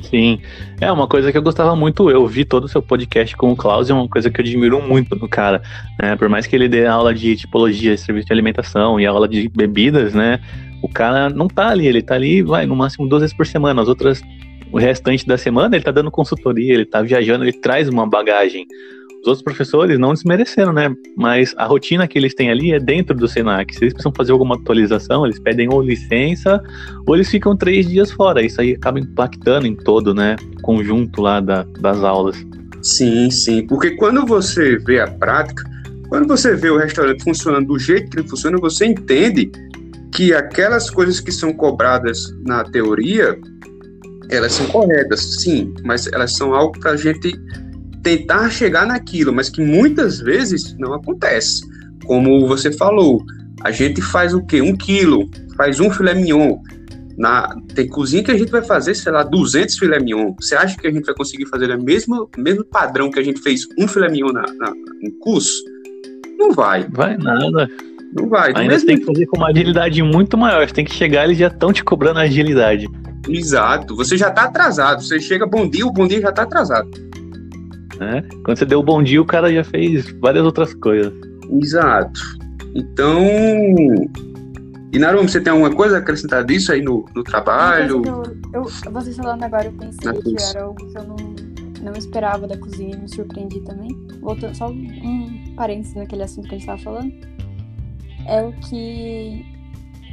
[0.00, 0.40] Sim,
[0.80, 2.08] é uma coisa que eu gostava muito.
[2.08, 4.80] Eu vi todo o seu podcast com o Klaus, é uma coisa que eu admiro
[4.80, 5.60] muito no cara.
[6.00, 6.16] Né?
[6.16, 10.14] Por mais que ele dê aula de tipologia, serviço de alimentação e aula de bebidas,
[10.14, 10.40] né?
[10.82, 13.82] O cara não tá ali, ele tá ali, vai, no máximo duas vezes por semana.
[13.82, 14.22] As outras,
[14.72, 18.66] o restante da semana, ele tá dando consultoria, ele tá viajando, ele traz uma bagagem.
[19.20, 20.94] Os outros professores não desmereceram, né?
[21.16, 23.74] Mas a rotina que eles têm ali é dentro do Senac.
[23.74, 26.62] Se eles precisam fazer alguma atualização, eles pedem ou licença
[27.04, 28.40] ou eles ficam três dias fora.
[28.40, 30.36] Isso aí acaba impactando em todo, né?
[30.62, 32.36] Conjunto lá da, das aulas.
[32.80, 33.66] Sim, sim.
[33.66, 35.64] Porque quando você vê a prática,
[36.08, 39.50] quando você vê o restaurante funcionando do jeito que ele funciona, você entende
[40.18, 43.38] que aquelas coisas que são cobradas na teoria,
[44.28, 47.40] elas são corretas, sim, mas elas são algo para a gente
[48.02, 51.62] tentar chegar naquilo, mas que muitas vezes não acontece.
[52.04, 53.24] Como você falou,
[53.62, 54.61] a gente faz o quê?
[54.61, 56.59] Um quilo, faz um filé mignon.
[57.16, 60.35] Na, tem cozinha que a gente vai fazer, sei lá, 200 filé mignon.
[60.40, 63.40] Você acha que a gente vai conseguir fazer o mesmo, mesmo padrão que a gente
[63.40, 65.62] fez um filé mignon na, na, no curso?
[66.37, 66.88] Não vai.
[66.90, 67.68] Vai nada.
[68.12, 68.48] Não vai.
[68.48, 68.86] Ainda mesmo...
[68.86, 70.66] tem que fazer com uma agilidade muito maior.
[70.66, 72.88] Você tem que chegar, eles já estão te cobrando agilidade.
[73.28, 73.94] Exato.
[73.96, 75.02] Você já está atrasado.
[75.02, 76.88] Você chega, bom dia, o bom dia já está atrasado.
[77.98, 78.22] Né?
[78.44, 81.12] Quando você deu o bom dia, o cara já fez várias outras coisas.
[81.60, 82.20] Exato.
[82.74, 83.22] Então.
[84.92, 88.02] E Narum, você tem alguma coisa a acrescentar disso aí no, no trabalho?
[88.06, 88.22] Eu,
[88.54, 91.16] eu, vocês falando agora, eu pensei que era algo que eu não,
[91.82, 93.90] não esperava da cozinha e me surpreendi também.
[94.20, 97.12] Voltando só um parênteses naquele assunto que a gente estava falando.
[98.28, 99.44] É o que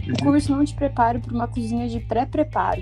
[0.09, 2.81] o curso não te prepara para uma cozinha de pré-preparo.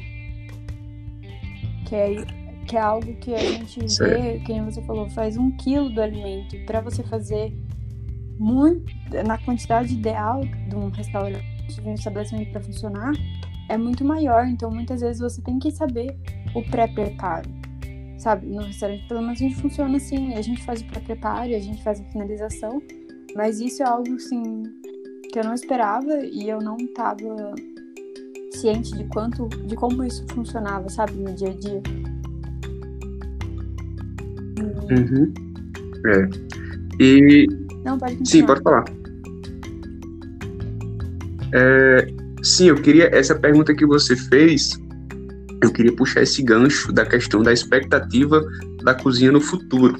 [1.86, 4.22] Que é que é algo que a gente certo.
[4.22, 7.54] vê, quem você falou, faz um quilo do alimento para você fazer
[8.40, 8.92] muito
[9.26, 13.12] na quantidade ideal de um restaurante, de um estabelecimento para funcionar,
[13.70, 14.48] é muito maior.
[14.48, 16.18] Então, muitas vezes você tem que saber
[16.56, 17.50] o pré-preparo,
[18.18, 18.48] sabe?
[18.48, 21.84] No restaurante, pelo menos a gente funciona assim: a gente faz o pré-preparo, a gente
[21.84, 22.82] faz a finalização,
[23.36, 24.64] mas isso é algo assim
[25.34, 27.56] que eu não esperava e eu não estava
[28.54, 31.82] ciente de quanto, de como isso funcionava, sabe, no dia a dia.
[34.92, 35.34] Uhum.
[36.06, 36.30] É.
[37.04, 37.48] E.
[37.84, 38.26] Não, pode continuar.
[38.26, 38.84] Sim, pode falar.
[41.52, 42.08] É,
[42.44, 43.10] sim, eu queria.
[43.12, 44.80] Essa pergunta que você fez,
[45.64, 48.46] eu queria puxar esse gancho da questão da expectativa
[48.84, 49.96] da cozinha no futuro.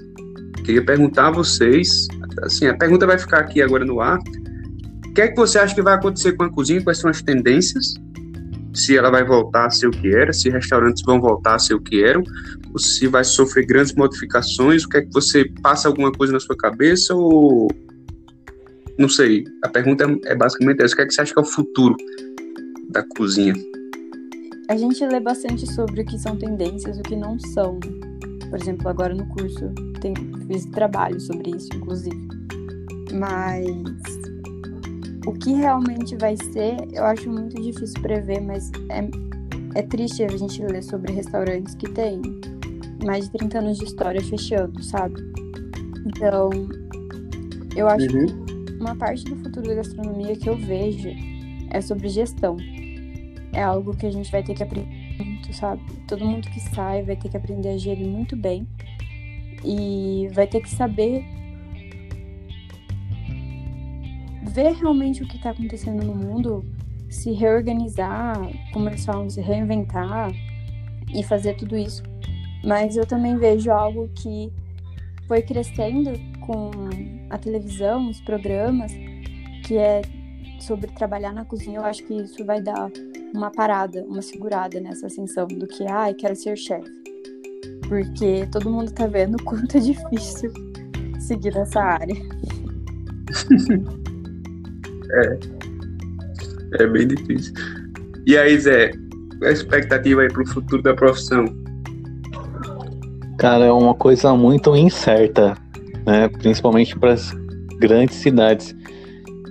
[0.64, 2.08] Queria perguntar a vocês,
[2.44, 4.20] assim, a pergunta vai ficar aqui agora no ar.
[5.14, 6.84] O que é que você acha que vai acontecer com a cozinha?
[6.84, 7.94] Quais são as tendências?
[8.74, 11.76] Se ela vai voltar a ser o que era, se restaurantes vão voltar a ser
[11.76, 12.24] o que eram,
[12.80, 14.84] se vai sofrer grandes modificações?
[14.84, 17.70] O que é que você passa alguma coisa na sua cabeça ou
[18.98, 19.44] não sei?
[19.64, 21.96] A pergunta é basicamente essa: o que é que você acha que é o futuro
[22.90, 23.54] da cozinha?
[24.68, 27.80] A gente lê bastante sobre o que são tendências, o que não são.
[28.50, 30.16] Por exemplo, agora no curso tem,
[30.48, 32.18] fiz trabalho sobre isso, inclusive.
[33.14, 34.33] Mas
[35.26, 40.38] o que realmente vai ser, eu acho muito difícil prever, mas é, é triste a
[40.38, 42.22] gente ler sobre restaurantes que têm
[43.06, 45.16] mais de 30 anos de história fechando, sabe?
[46.06, 46.50] Então,
[47.76, 48.26] eu acho uhum.
[48.28, 51.10] que uma parte do futuro da gastronomia que eu vejo
[51.70, 52.58] é sobre gestão.
[53.54, 55.82] É algo que a gente vai ter que aprender muito, sabe?
[56.08, 58.68] Todo mundo que sai vai ter que aprender a gerir muito bem
[59.64, 61.26] e vai ter que saber
[64.54, 66.64] ver realmente o que está acontecendo no mundo
[67.10, 68.40] se reorganizar,
[68.76, 70.32] eles falam, se reinventar
[71.14, 72.04] e fazer tudo isso.
[72.64, 74.52] Mas eu também vejo algo que
[75.28, 76.12] foi crescendo
[76.46, 76.72] com
[77.30, 78.92] a televisão, os programas,
[79.66, 80.02] que é
[80.60, 81.80] sobre trabalhar na cozinha.
[81.80, 82.92] Eu acho que isso vai dar
[83.34, 86.90] uma parada, uma segurada nessa ascensão do que, ai, ah, quero ser chefe.
[87.88, 90.52] Porque todo mundo tá vendo o quanto é difícil
[91.20, 92.16] seguir nessa área.
[95.14, 95.40] é.
[96.80, 97.54] É bem difícil.
[98.26, 98.92] E aí, Zé,
[99.38, 101.46] qual é a expectativa aí pro futuro da profissão?
[103.38, 105.58] Cara, é uma coisa muito incerta,
[106.06, 106.30] né?
[106.30, 107.32] Principalmente para as
[107.80, 108.76] grandes cidades,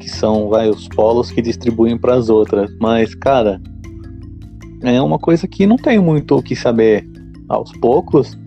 [0.00, 2.74] que são vai, os polos que distribuem para as outras.
[2.80, 3.60] Mas, cara,
[4.82, 7.06] é uma coisa que não tem muito o que saber.
[7.48, 8.38] Aos poucos,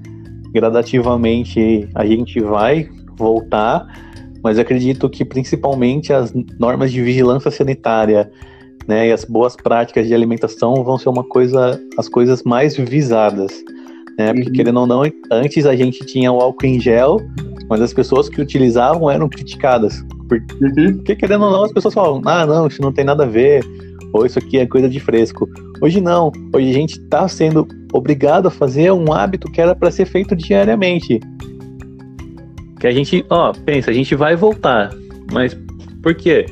[0.52, 3.86] gradativamente, a gente vai voltar,
[4.46, 8.30] mas acredito que principalmente as normas de vigilância sanitária
[8.88, 13.52] né, e as boas práticas de alimentação vão ser uma coisa, as coisas mais visadas.
[14.20, 14.32] Né?
[14.32, 14.54] Porque, uhum.
[14.54, 17.20] querendo ou não, antes a gente tinha o álcool em gel,
[17.68, 20.06] mas as pessoas que utilizavam eram criticadas.
[20.30, 20.94] Porque, uhum.
[20.98, 23.66] porque querendo ou não, as pessoas falam, ah, não, isso não tem nada a ver,
[24.14, 25.50] ou isso aqui é coisa de fresco.
[25.82, 29.90] Hoje não, hoje a gente está sendo obrigado a fazer um hábito que era para
[29.90, 31.20] ser feito diariamente.
[32.86, 34.92] Que a gente, ó, pensa, a gente vai voltar,
[35.34, 35.58] mas
[36.04, 36.46] por quê?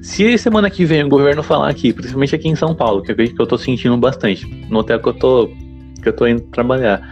[0.00, 3.14] Se semana que vem o governo falar aqui, principalmente aqui em São Paulo, que é
[3.16, 5.50] que eu tô sentindo bastante, no hotel que eu tô,
[6.00, 7.02] que eu tô indo trabalhar,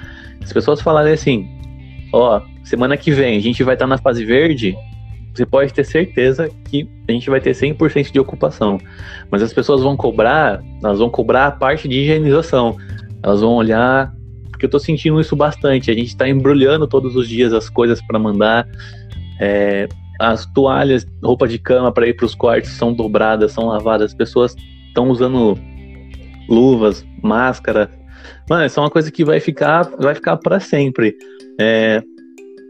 [0.40, 1.48] as pessoas falarem assim,
[2.12, 4.76] ó, semana que vem a gente vai estar tá na fase verde,
[5.34, 8.78] você pode ter certeza que a gente vai ter 100% de ocupação.
[9.28, 12.76] Mas as pessoas vão cobrar, elas vão cobrar a parte de higienização.
[13.24, 14.14] Elas vão olhar,
[14.62, 15.90] porque eu tô sentindo isso bastante.
[15.90, 18.68] A gente tá embrulhando todos os dias as coisas para mandar.
[19.40, 19.88] É,
[20.20, 24.12] as toalhas, roupa de cama para ir para os quartos são dobradas, são lavadas.
[24.12, 24.54] As pessoas
[24.86, 25.58] estão usando
[26.48, 27.90] luvas, máscara.
[28.48, 31.16] Mano, isso é uma coisa que vai ficar, vai ficar para sempre.
[31.60, 32.00] É,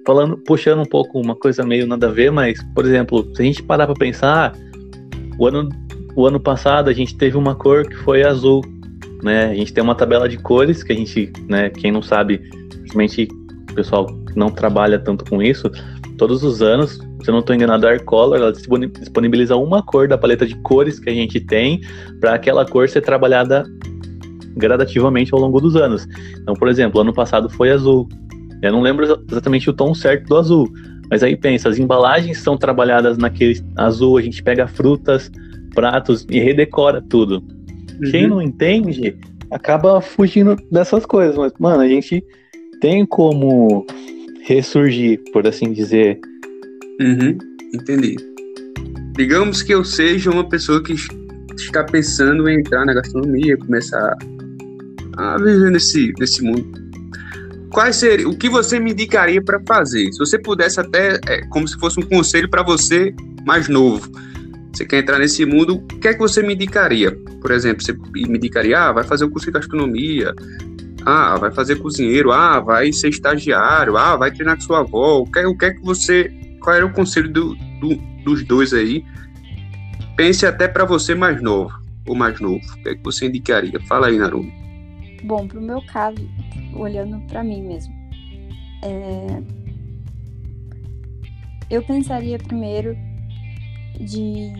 [0.07, 3.45] falando, puxando um pouco uma coisa meio nada a ver, mas, por exemplo, se a
[3.45, 4.55] gente parar para pensar,
[5.39, 5.69] o ano,
[6.17, 8.63] o ano passado a gente teve uma cor que foi azul,
[9.23, 9.47] né?
[9.47, 11.71] A gente tem uma tabela de cores que a gente, né?
[11.71, 12.39] Quem não sabe,
[12.71, 13.29] principalmente
[13.71, 15.71] o pessoal que não trabalha tanto com isso,
[16.19, 20.19] todos os anos se eu não estou enganado, a Arcolor ela disponibiliza uma cor da
[20.19, 21.81] paleta de cores que a gente tem
[22.21, 23.65] para aquela cor ser trabalhada
[24.57, 26.07] gradativamente ao longo dos anos.
[26.41, 28.09] Então, por exemplo, ano passado foi azul.
[28.61, 30.69] Eu não lembro exatamente o tom certo do azul,
[31.09, 35.31] mas aí pensa, as embalagens são trabalhadas naquele azul, a gente pega frutas,
[35.75, 37.43] pratos e redecora tudo.
[38.01, 38.11] Uhum.
[38.11, 39.17] Quem não entende
[39.51, 42.25] acaba fugindo dessas coisas, mas mano, a gente
[42.81, 43.87] tem como
[44.45, 46.19] ressurgir, por assim dizer,
[47.01, 47.39] Uhum,
[47.75, 48.17] entendi.
[49.17, 50.95] Digamos que eu seja uma pessoa que
[51.57, 54.17] está pensando em entrar na gastronomia, começar
[55.17, 56.65] a viver nesse, nesse mundo.
[57.71, 60.13] Quais seria, o que você me indicaria para fazer?
[60.13, 63.15] Se você pudesse até, é, como se fosse um conselho para você
[63.47, 64.11] mais novo,
[64.73, 67.15] você quer entrar nesse mundo, o que é que você me indicaria?
[67.41, 70.35] Por exemplo, você me indicaria, ah, vai fazer o curso de gastronomia,
[71.05, 75.27] ah, vai fazer cozinheiro, ah, vai ser estagiário, ah, vai treinar com sua avó, o
[75.31, 76.31] que, o que é que você
[76.63, 79.05] qual era o conselho do, do, dos dois aí?
[80.17, 81.73] Pense até para você mais novo,
[82.07, 82.61] ou mais novo.
[82.65, 83.81] O que, é que você indicaria?
[83.89, 84.53] Fala aí, Narumi.
[85.25, 86.29] Bom, pro meu caso,
[86.75, 87.93] olhando para mim mesmo,
[88.83, 89.43] é...
[91.71, 92.97] eu pensaria primeiro
[94.01, 94.53] de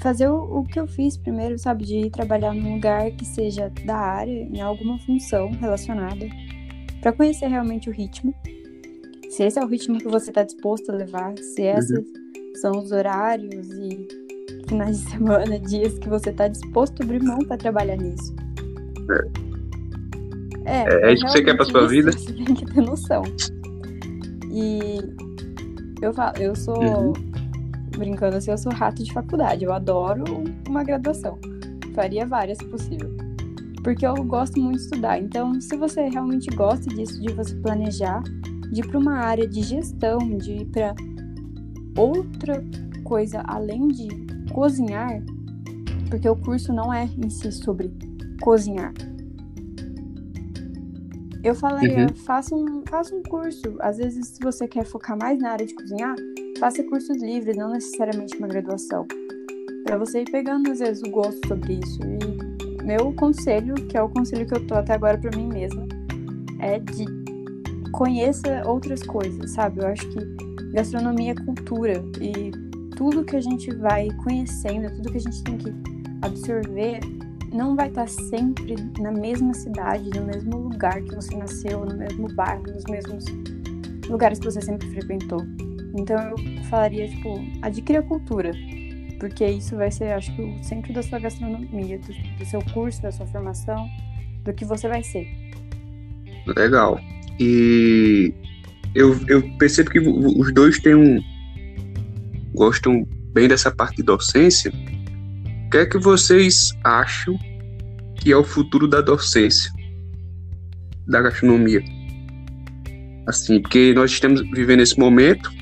[0.00, 1.84] fazer o, o, que eu fiz primeiro, sabe?
[1.84, 6.26] De ir trabalhar num lugar que seja da área, em alguma função relacionada,
[7.00, 8.34] para conhecer realmente o ritmo
[9.30, 12.04] se esse é o ritmo que você está disposto a levar, se esses uhum.
[12.56, 14.08] são os horários e
[14.68, 18.34] finais de semana, dias que você está disposto a abrir mão para trabalhar nisso.
[20.66, 22.10] É, é, é isso que você quer para sua vida?
[22.12, 23.22] Você tem que ter noção.
[24.52, 24.98] E
[26.02, 27.12] eu falo, eu sou uhum.
[27.96, 29.64] Brincando assim, eu sou rato de faculdade.
[29.64, 30.24] Eu adoro
[30.68, 31.38] uma graduação.
[31.94, 33.10] Faria várias se possível.
[33.82, 35.18] Porque eu gosto muito de estudar.
[35.18, 38.22] Então, se você realmente gosta disso, de você planejar,
[38.70, 40.94] de ir para uma área de gestão, de ir para
[41.96, 42.62] outra
[43.04, 44.08] coisa além de
[44.52, 45.22] cozinhar,
[46.08, 47.92] porque o curso não é em si sobre
[48.40, 48.92] cozinhar.
[51.42, 52.14] Eu falaria, uhum.
[52.14, 53.76] faça, um, faça um curso.
[53.80, 56.14] Às vezes, se você quer focar mais na área de cozinhar,
[56.60, 59.06] faça cursos livres, não necessariamente uma graduação.
[59.82, 61.98] Para você ir pegando, às vezes, o gosto sobre isso.
[62.02, 65.88] E meu conselho, que é o conselho que eu tô até agora para mim mesma,
[66.60, 67.06] é de
[67.92, 69.80] conheça outras coisas, sabe?
[69.80, 70.18] Eu acho que
[70.74, 72.50] gastronomia é cultura e
[72.94, 75.72] tudo que a gente vai conhecendo, tudo que a gente tem que
[76.20, 77.00] absorver,
[77.54, 82.28] não vai estar sempre na mesma cidade, no mesmo lugar que você nasceu, no mesmo
[82.34, 83.24] bairro, nos mesmos
[84.06, 85.40] lugares que você sempre frequentou.
[85.96, 88.52] Então eu falaria, tipo, adquira cultura.
[89.18, 93.02] Porque isso vai ser, acho que, o centro da sua gastronomia, do, do seu curso,
[93.02, 93.86] da sua formação,
[94.44, 95.28] do que você vai ser.
[96.56, 96.98] Legal.
[97.38, 98.32] E
[98.94, 101.22] eu, eu percebo que os dois têm um.
[102.54, 104.72] gostam bem dessa parte de docência.
[105.66, 107.38] O que é que vocês acham
[108.16, 109.70] que é o futuro da docência,
[111.06, 111.82] da gastronomia?
[113.26, 115.52] Assim, porque nós estamos vivendo esse momento,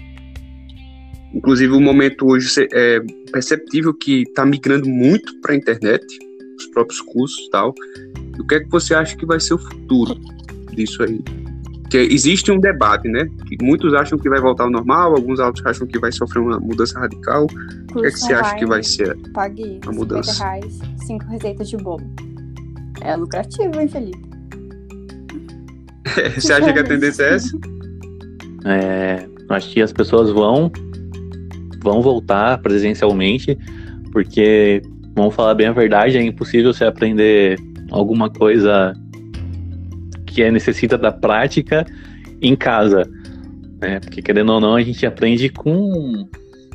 [1.34, 3.00] inclusive o momento hoje é
[3.32, 6.04] perceptível que está migrando muito para a internet,
[6.58, 7.74] os próprios cursos e tal.
[8.38, 10.14] O que é que você acha que vai ser o futuro
[10.74, 11.20] disso aí?
[11.88, 13.26] que existe um debate, né?
[13.46, 16.60] Que muitos acham que vai voltar ao normal, alguns outros acham que vai sofrer uma
[16.60, 17.44] mudança radical.
[17.44, 20.44] o que, é que você acha que vai ser pague a mudança?
[20.44, 22.04] reais, cinco receitas de bolo.
[23.00, 24.28] É lucrativo, hein, Felipe?
[26.36, 27.58] você acha que a tendência é essa?
[28.66, 30.70] É, acho que as pessoas vão
[31.82, 33.56] vão voltar presencialmente,
[34.12, 34.82] porque
[35.14, 37.56] vamos falar bem a verdade, é impossível você aprender
[37.90, 38.94] alguma coisa
[40.26, 41.84] que é, necessita da prática
[42.40, 43.08] em casa.
[43.80, 44.00] Né?
[44.00, 46.28] Porque, querendo ou não, a gente aprende com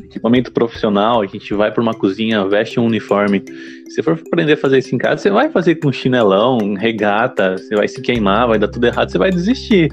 [0.04, 3.44] equipamento profissional, a gente vai para uma cozinha, veste um uniforme.
[3.90, 7.76] Se for aprender a fazer isso em casa, você vai fazer com chinelão, regata, você
[7.76, 9.92] vai se queimar, vai dar tudo errado, você vai desistir.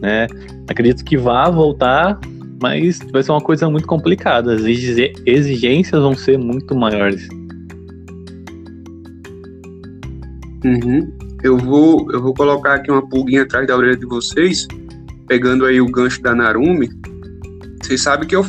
[0.00, 0.26] Né?
[0.68, 2.18] Acredito que vá voltar,
[2.64, 4.54] mas vai ser uma coisa muito complicada.
[4.54, 7.28] As exigências vão ser muito maiores.
[10.64, 14.66] Uhum eu vou, eu vou colocar aqui uma pulguinha atrás da orelha de vocês,
[15.28, 16.88] pegando aí o gancho da Narumi.
[17.82, 18.46] Vocês sabem que eu,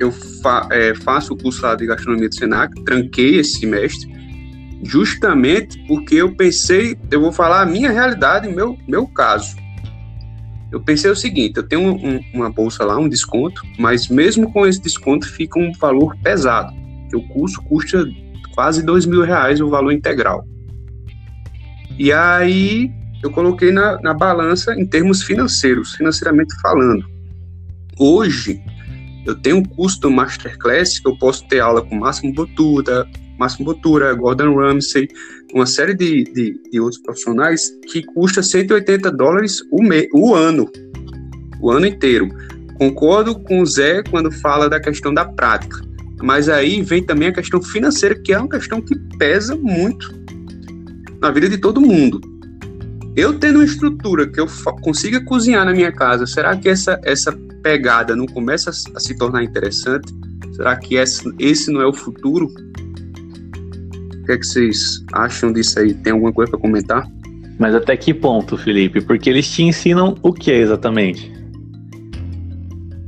[0.00, 4.10] eu fa, é, faço o curso lá de gastronomia do Senac, tranquei esse semestre,
[4.82, 9.54] justamente porque eu pensei, eu vou falar a minha realidade, meu, meu caso.
[10.70, 14.66] Eu pensei o seguinte: eu tenho um, uma bolsa lá, um desconto, mas mesmo com
[14.66, 16.72] esse desconto fica um valor pesado,
[17.08, 18.04] que o curso custa
[18.54, 20.46] quase dois mil reais o valor integral.
[21.98, 22.90] E aí
[23.22, 27.04] eu coloquei na, na balança em termos financeiros, financeiramente falando.
[27.98, 28.62] Hoje,
[29.26, 33.06] eu tenho um custo Masterclass que eu posso ter aula com Máximo Botura,
[33.38, 35.08] Máximo Botura, Gordon Ramsay,
[35.54, 40.70] uma série de, de, de, outros profissionais que custa 180 dólares o, me, o ano,
[41.60, 42.28] o ano inteiro.
[42.76, 45.80] Concordo com o Zé quando fala da questão da prática,
[46.22, 50.14] mas aí vem também a questão financeira, que é uma questão que pesa muito
[51.20, 52.20] na vida de todo mundo.
[53.16, 54.46] Eu tendo uma estrutura que eu
[54.80, 57.32] consiga cozinhar na minha casa, será que essa, essa
[57.62, 60.14] pegada não começa a, se tornar interessante?
[60.52, 62.48] Será que esse, esse não é o futuro?
[64.28, 65.94] O que, é que vocês acham disso aí?
[65.94, 67.08] Tem alguma coisa para comentar?
[67.58, 69.00] Mas até que ponto, Felipe?
[69.00, 71.32] Porque eles te ensinam o que exatamente?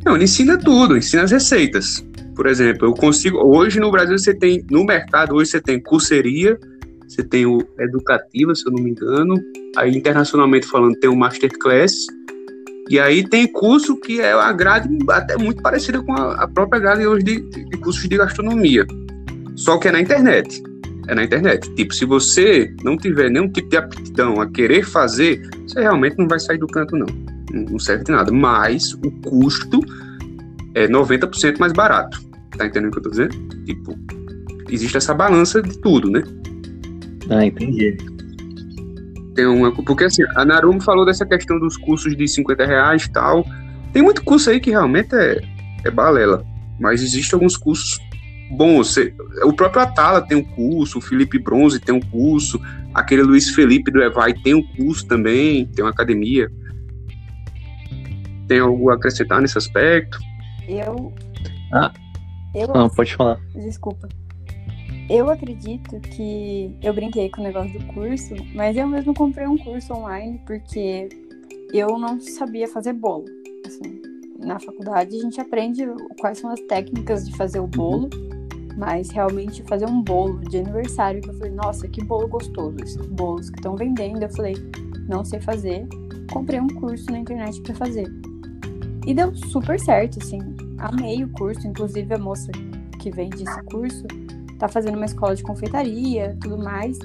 [0.02, 2.02] Não, ele ensina tudo, ensina as receitas.
[2.34, 3.36] Por exemplo, eu consigo.
[3.36, 6.58] Hoje no Brasil você tem, no mercado, hoje você tem curseria,
[7.06, 9.34] você tem o Educativa, se eu não me engano.
[9.76, 11.92] Aí, internacionalmente falando, tem o Masterclass.
[12.88, 16.80] E aí tem curso que é a grade até muito parecida com a, a própria
[16.80, 18.86] grade hoje de, de, cursos de gastronomia.
[19.54, 20.69] Só que é na internet.
[21.10, 21.68] É na internet.
[21.74, 26.28] Tipo, se você não tiver nenhum tipo de aptidão a querer fazer, você realmente não
[26.28, 27.06] vai sair do canto, não.
[27.52, 28.30] Não serve de nada.
[28.30, 29.80] Mas o custo
[30.72, 32.22] é 90% mais barato.
[32.56, 33.36] Tá entendendo o que eu tô dizendo?
[33.64, 33.98] Tipo,
[34.70, 36.22] existe essa balança de tudo, né?
[37.28, 37.96] Ah, entendi.
[39.34, 43.10] Tem uma, porque assim, a Narumo falou dessa questão dos cursos de 50 reais e
[43.10, 43.44] tal.
[43.92, 45.40] Tem muito curso aí que realmente é,
[45.84, 46.44] é balela.
[46.78, 47.98] Mas existem alguns cursos
[48.50, 48.96] bons.
[49.44, 52.60] O próprio Atala tem um curso, o Felipe Bronze tem um curso,
[52.94, 56.50] aquele Luiz Felipe do Evai tem um curso também, tem uma academia.
[58.48, 60.18] Tem algo a acrescentar nesse aspecto?
[60.68, 61.12] Eu.
[61.72, 61.92] Ah.
[62.54, 62.68] Eu...
[62.68, 63.38] Não, pode falar.
[63.54, 64.08] Desculpa.
[65.08, 69.58] Eu acredito que eu brinquei com o negócio do curso, mas eu mesmo comprei um
[69.58, 71.08] curso online porque
[71.72, 73.24] eu não sabia fazer bolo.
[73.66, 74.00] Assim,
[74.38, 75.84] na faculdade a gente aprende
[76.20, 78.08] quais são as técnicas de fazer o bolo,
[78.80, 83.06] mas realmente fazer um bolo de aniversário, que eu falei, nossa, que bolo gostoso, esses
[83.08, 84.54] bolos que estão vendendo, eu falei,
[85.06, 85.86] não sei fazer.
[86.32, 88.10] Comprei um curso na internet para fazer.
[89.06, 90.38] E deu super certo, assim.
[90.78, 92.50] Amei o curso, inclusive a moça
[92.98, 94.06] que vende esse curso,
[94.58, 96.98] tá fazendo uma escola de confeitaria, tudo mais.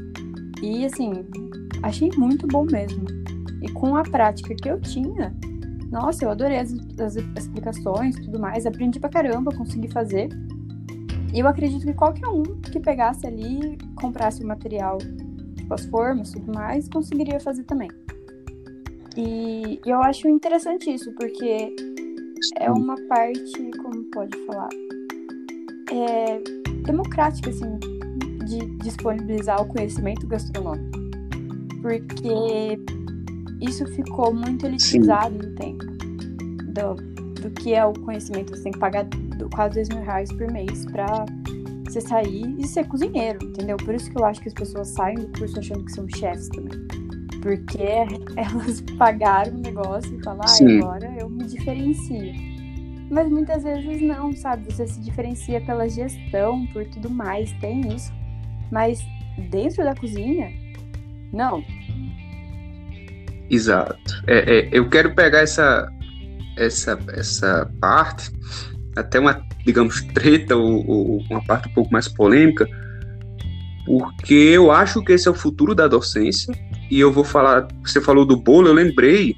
[0.64, 1.12] E assim,
[1.84, 3.06] achei muito bom mesmo.
[3.62, 5.36] E com a prática que eu tinha,
[5.92, 10.30] nossa, eu adorei as, as explicações, tudo mais, aprendi pra caramba, consegui fazer.
[11.40, 14.98] Eu acredito que qualquer um que pegasse ali, comprasse o material,
[15.56, 17.90] tipo as formas e tudo mais, conseguiria fazer também.
[19.18, 21.74] E eu acho interessante isso, porque
[22.58, 24.70] é uma parte, como pode falar,
[25.92, 26.42] é
[26.86, 27.80] democrática, assim,
[28.46, 31.00] de disponibilizar o conhecimento gastronômico.
[31.82, 32.80] Porque
[33.62, 35.50] isso ficou muito elitizado Sim.
[35.50, 35.86] no tempo.
[36.74, 38.56] Do, do que é o conhecimento.
[38.56, 39.06] Você tem que pagar
[39.54, 41.26] quase dois mil reais por mês pra
[41.86, 43.78] você sair e ser cozinheiro, entendeu?
[43.78, 46.50] Por isso que eu acho que as pessoas saem do curso achando que são chefes
[46.50, 46.88] também.
[47.42, 47.84] Porque
[48.36, 52.34] elas pagaram o negócio e falam, ah, agora eu me diferencio.
[53.10, 54.72] Mas muitas vezes não, sabe?
[54.72, 58.12] Você se diferencia pela gestão, por tudo mais, tem isso.
[58.72, 59.00] Mas
[59.50, 60.52] dentro da cozinha,
[61.32, 61.64] não.
[63.50, 64.24] Exato.
[64.26, 65.88] É, é, eu quero pegar essa,
[66.58, 68.32] essa, essa parte,
[68.96, 72.68] até uma, digamos, treta ou, ou uma parte um pouco mais polêmica,
[73.86, 76.54] porque eu acho que esse é o futuro da docência.
[76.90, 79.36] E eu vou falar, você falou do bolo, eu lembrei,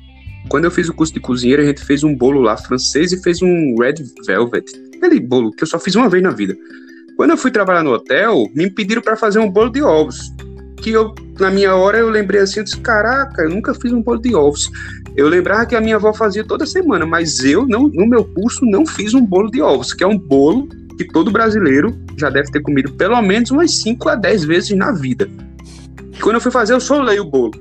[0.50, 3.22] quando eu fiz o curso de cozinheiro, a gente fez um bolo lá francês e
[3.22, 3.96] fez um red
[4.26, 4.66] velvet.
[4.96, 6.56] Aquele bolo que eu só fiz uma vez na vida.
[7.16, 10.32] Quando eu fui trabalhar no hotel, me pediram para fazer um bolo de ovos.
[10.78, 14.02] Que eu, na minha hora, eu lembrei assim, eu disse, caraca, eu nunca fiz um
[14.02, 14.72] bolo de ovos.
[15.16, 18.66] Eu lembrava que a minha avó fazia toda semana, mas eu, não, no meu curso,
[18.66, 22.52] não fiz um bolo de ovos, que é um bolo que todo brasileiro já deve
[22.52, 25.30] ter comido pelo menos umas 5 a 10 vezes na vida.
[26.14, 27.54] E quando eu fui fazer, eu solei o bolo.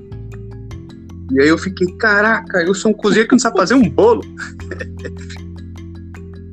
[1.32, 4.22] E aí eu fiquei, caraca, eu sou um cozinheiro que não sabe fazer um bolo.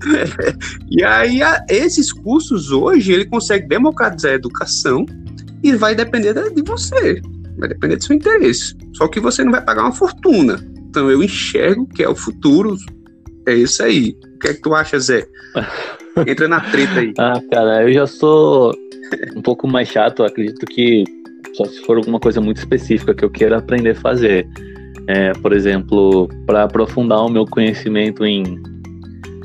[0.90, 5.06] e aí, a, esses cursos hoje, ele consegue democratizar a educação
[5.64, 7.22] e vai depender de você,
[7.58, 8.76] vai depender do seu interesse.
[8.94, 10.60] Só que você não vai pagar uma fortuna.
[10.90, 12.76] Então eu enxergo que é o futuro,
[13.48, 14.16] é isso aí.
[14.36, 15.26] O que é que tu acha, Zé?
[16.28, 17.14] Entra na treta aí.
[17.18, 18.76] ah, cara, eu já sou
[19.36, 21.04] um pouco mais chato, acredito que
[21.56, 24.48] só se for alguma coisa muito específica que eu queira aprender a fazer.
[25.08, 28.62] É, por exemplo, para aprofundar o meu conhecimento em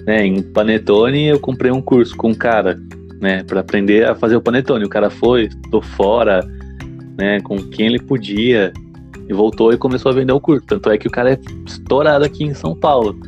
[0.09, 2.81] né, em panetone, eu comprei um curso com um cara,
[3.21, 4.85] né, para aprender a fazer o panetone.
[4.85, 6.41] O cara foi, tô fora,
[7.19, 8.73] né, com quem ele podia
[9.29, 10.66] e voltou e começou a vender o curso.
[10.66, 13.19] Tanto é que o cara é estourado aqui em São Paulo.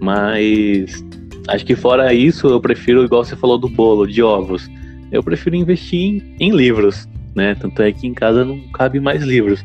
[0.00, 1.04] Mas
[1.48, 4.68] acho que fora isso, eu prefiro, igual você falou do bolo, de ovos,
[5.10, 7.54] eu prefiro investir em, em livros, né?
[7.54, 9.64] Tanto é que em casa não cabe mais livros.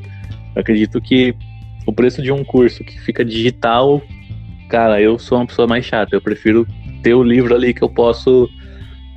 [0.56, 1.34] Eu acredito que
[1.86, 4.02] o preço de um curso que fica digital
[4.68, 6.68] cara, eu sou uma pessoa mais chata, eu prefiro
[7.02, 8.50] ter o livro ali que eu posso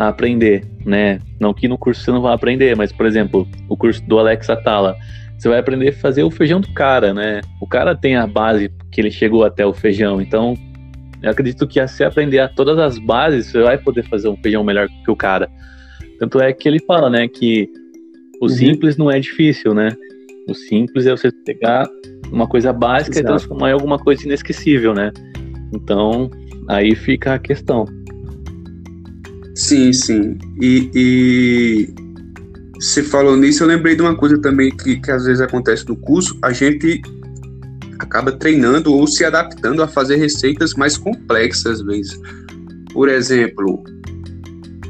[0.09, 1.21] aprender, né?
[1.39, 4.49] Não que no curso você não vá aprender, mas, por exemplo, o curso do Alex
[4.49, 4.97] Atala,
[5.39, 7.41] você vai aprender a fazer o feijão do cara, né?
[7.61, 10.55] O cara tem a base que ele chegou até o feijão, então
[11.23, 14.65] eu acredito que se aprender a todas as bases, você vai poder fazer um feijão
[14.65, 15.51] melhor que o cara.
[16.19, 17.69] Tanto é que ele fala, né, que
[18.41, 18.49] o uhum.
[18.49, 19.91] simples não é difícil, né?
[20.49, 21.87] O simples é você pegar
[22.33, 23.27] uma coisa básica Exato.
[23.27, 25.11] e transformar em alguma coisa inesquecível, né?
[25.75, 26.31] Então,
[26.69, 27.85] aí fica a questão.
[29.61, 30.39] Sim, sim.
[30.59, 31.95] E, e
[32.77, 35.95] você falou nisso, eu lembrei de uma coisa também que, que às vezes acontece no
[35.95, 37.03] curso, a gente
[37.99, 42.19] acaba treinando ou se adaptando a fazer receitas mais complexas às vezes.
[42.91, 43.85] Por exemplo,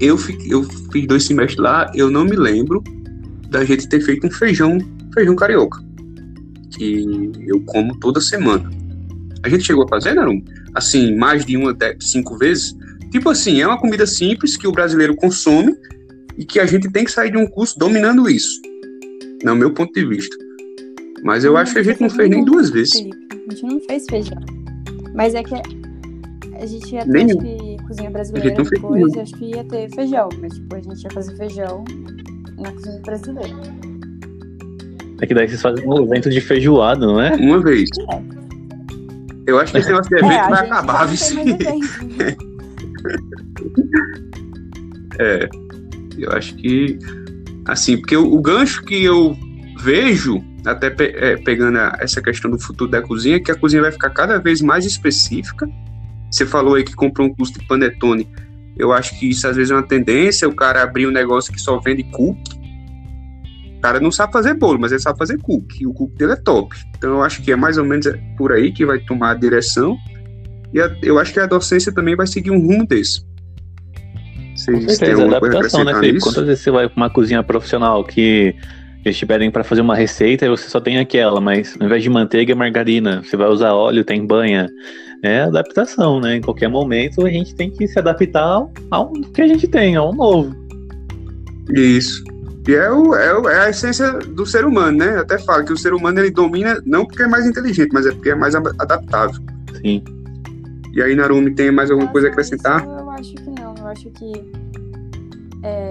[0.01, 2.81] eu, fiquei, eu fiz dois semestres lá, eu não me lembro
[3.49, 4.79] da gente ter feito um feijão,
[5.13, 5.83] feijão carioca,
[6.71, 8.71] que eu como toda semana.
[9.43, 10.41] A gente chegou a fazer, Narum?
[10.77, 12.79] Assim, mais de uma, cinco vezes.
[13.11, 15.75] Tipo assim, é uma comida simples que o brasileiro consome
[16.39, 18.61] e que a gente tem que sair de um curso dominando isso.
[19.43, 20.37] No meu ponto de vista.
[21.25, 22.95] Mas eu acho que a gente não fez nem duas vezes.
[22.95, 24.41] A gente não fez feijão.
[25.15, 29.91] Mas é que a gente ia ter que cozinha brasileira depois, acho que ia ter
[29.91, 30.29] feijão.
[30.41, 31.85] Mas tipo, a gente ia fazer feijão
[32.59, 33.57] na cozinha brasileira.
[35.21, 37.35] É que daí vocês fazem um evento de feijoada, não é?
[37.35, 37.89] Uma vez.
[38.11, 38.41] É.
[39.47, 41.35] Eu acho que esse negócio de evento é, vai acabar, vice.
[45.19, 45.49] é,
[46.19, 46.99] eu acho que,
[47.67, 49.37] assim, porque o, o gancho que eu
[49.79, 53.57] vejo, até pe é, pegando a, essa questão do futuro da cozinha, é que a
[53.57, 55.69] cozinha vai ficar cada vez mais específica.
[56.31, 58.29] Você falou aí que comprou um curso de panetone.
[58.79, 61.61] Eu acho que isso às vezes é uma tendência, o cara abrir um negócio que
[61.61, 62.61] só vende cookie
[63.81, 65.87] o cara não sabe fazer bolo, mas ele sabe fazer cookie.
[65.87, 66.77] O cookie dele é top.
[66.95, 68.07] Então eu acho que é mais ou menos
[68.37, 69.97] por aí que vai tomar a direção.
[70.73, 73.23] E a, eu acho que a docência também vai seguir um rumo desse.
[74.57, 76.21] Vocês Com certeza, adaptação, né, Felipe?
[76.21, 78.55] Quantas vezes você vai para uma cozinha profissional que
[79.05, 82.03] eles te pedem para fazer uma receita e você só tem aquela, mas ao invés
[82.03, 84.69] de manteiga é margarina, você vai usar óleo, tem banha,
[85.23, 86.37] é adaptação, né?
[86.37, 89.97] Em qualquer momento a gente tem que se adaptar ao, ao que a gente tem,
[89.97, 90.55] ao novo.
[91.75, 92.23] Isso.
[92.69, 95.17] E é, o, é, o, é, a essência do ser humano, né?
[95.17, 98.05] Eu até falo que o ser humano ele domina não porque é mais inteligente, mas
[98.05, 99.41] é porque é mais adaptável.
[99.81, 100.05] Sim.
[100.93, 102.85] E aí, Narumi, tem mais alguma coisa a acrescentar?
[102.85, 103.75] Eu acho que não.
[103.77, 104.33] Eu acho que
[105.63, 105.91] é...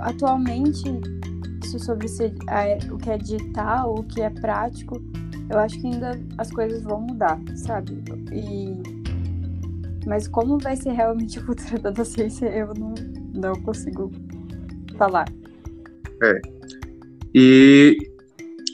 [0.00, 0.84] atualmente
[1.64, 2.06] isso sobre
[2.90, 5.02] o que é digital, o que é prático,
[5.50, 8.02] eu acho que ainda as coisas vão mudar, sabe?
[8.32, 8.82] E
[10.06, 12.94] mas como vai ser realmente o futuro da docência, eu não,
[13.32, 14.10] não consigo
[14.98, 15.26] falar.
[16.22, 16.40] É.
[17.34, 17.96] E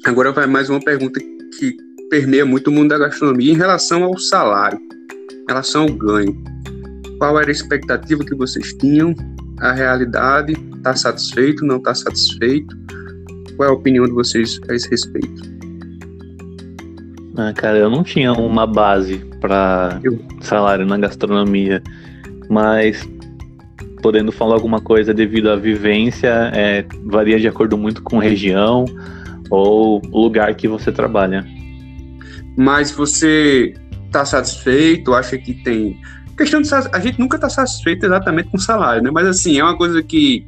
[0.05, 1.21] agora vai mais uma pergunta
[1.57, 1.77] que
[2.11, 6.37] permeia muito o mundo da gastronomia em relação ao salário, em relação ao ganho.
[7.19, 9.15] Qual era a expectativa que vocês tinham?
[9.61, 10.55] A realidade?
[10.77, 11.65] Está satisfeito?
[11.65, 12.77] Não está satisfeito?
[13.57, 15.51] Qual é a opinião de vocês a esse respeito?
[17.37, 20.01] Ah, cara, eu não tinha uma base para
[20.41, 21.83] salário na gastronomia,
[22.49, 23.09] mas
[24.03, 28.85] podendo falar alguma coisa devido à vivência, é, varia de acordo muito com região
[29.49, 31.47] ou lugar que você trabalha.
[32.61, 33.73] Mas você
[34.05, 35.15] está satisfeito?
[35.15, 35.99] Acha que tem
[36.37, 39.11] questão de a gente nunca está satisfeito exatamente com o salário, né?
[39.11, 40.47] Mas assim é uma coisa que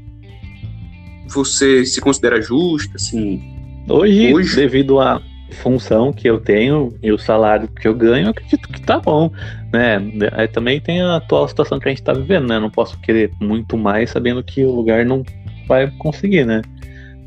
[1.28, 3.40] você se considera justa, assim.
[3.88, 4.56] Hoje, hoje...
[4.56, 5.22] devido à
[5.62, 9.30] função que eu tenho e o salário que eu ganho, eu acredito que tá bom,
[9.72, 9.96] né?
[10.32, 12.58] Aí também tem a atual situação que a gente está vivendo, né?
[12.58, 15.22] não posso querer muito mais sabendo que o lugar não
[15.66, 16.60] vai conseguir, né?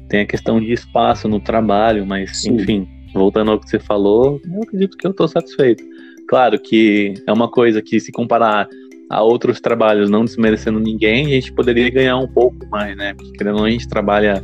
[0.10, 2.56] Tem a questão de espaço no trabalho, mas Sim.
[2.56, 5.84] enfim, voltando ao que você falou, eu acredito que eu estou satisfeito.
[6.28, 8.68] Claro que é uma coisa que se comparar
[9.10, 13.14] a outros trabalhos, não desmerecendo ninguém, a gente poderia ganhar um pouco mais, né?
[13.14, 14.44] Porque querendo ou não, a gente trabalha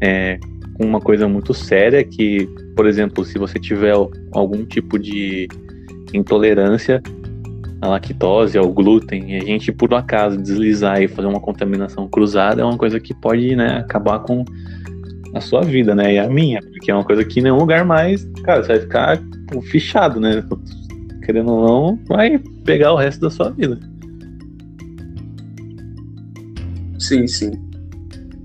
[0.00, 0.38] é,
[0.74, 3.94] com uma coisa muito séria que, por exemplo, se você tiver
[4.32, 5.48] algum tipo de
[6.12, 7.02] intolerância
[7.80, 12.62] à lactose, ao glúten, e a gente por acaso deslizar e fazer uma contaminação cruzada
[12.62, 14.44] é uma coisa que pode, né, acabar com
[15.34, 17.84] a sua vida, né, e a minha, porque é uma coisa que em nenhum lugar
[17.84, 19.22] mais, cara, você vai ficar
[19.70, 20.42] fichado, né?
[21.24, 23.78] querendo ou não, vai pegar o resto da sua vida.
[27.00, 27.52] Sim, sim.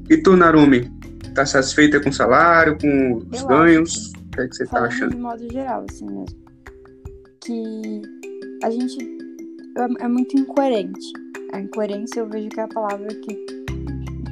[0.09, 0.91] E tu, Narumi,
[1.36, 4.11] tá satisfeita com o salário, com os eu ganhos?
[4.13, 5.11] O que, é que você tá achando?
[5.11, 6.25] De modo geral, assim mesmo.
[7.41, 8.01] Que
[8.63, 8.97] a gente
[9.77, 11.13] é, é muito incoerente.
[11.53, 13.45] A incoerência eu vejo que é a palavra que,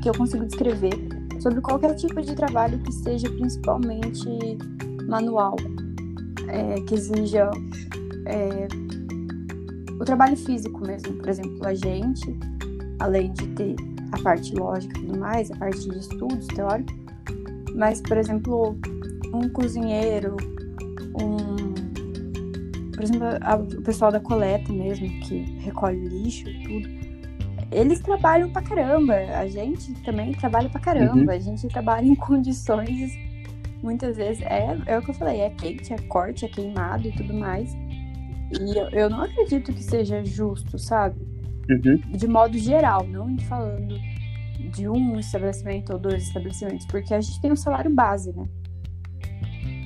[0.02, 4.30] que eu consigo descrever sobre qualquer tipo de trabalho que seja principalmente
[5.08, 5.56] manual,
[6.48, 7.50] é, que exija
[8.26, 8.68] é,
[10.00, 11.14] o trabalho físico mesmo.
[11.14, 12.38] Por exemplo, a gente,
[13.00, 13.76] além de ter
[14.12, 16.96] a parte lógica e tudo mais, a parte de estudos teóricos,
[17.76, 18.78] mas, por exemplo,
[19.34, 20.36] um cozinheiro,
[21.22, 21.70] um.
[22.94, 26.99] Por exemplo, a, o pessoal da coleta mesmo, que recolhe lixo e tudo,
[27.72, 29.14] eles trabalham pra caramba.
[29.14, 31.32] A gente também trabalha pra caramba.
[31.32, 31.32] Uhum.
[31.32, 33.12] A gente trabalha em condições,
[33.82, 37.12] muitas vezes, é, é o que eu falei, é quente, é corte, é queimado e
[37.12, 37.74] tudo mais.
[38.52, 41.20] E eu, eu não acredito que seja justo, sabe?
[41.70, 41.98] Uhum.
[42.18, 43.96] De modo geral, não falando
[44.72, 48.48] de um estabelecimento ou dois estabelecimentos, porque a gente tem um salário base, né?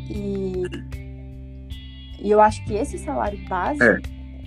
[0.10, 0.64] E,
[2.22, 4.00] e eu acho que esse salário base, é.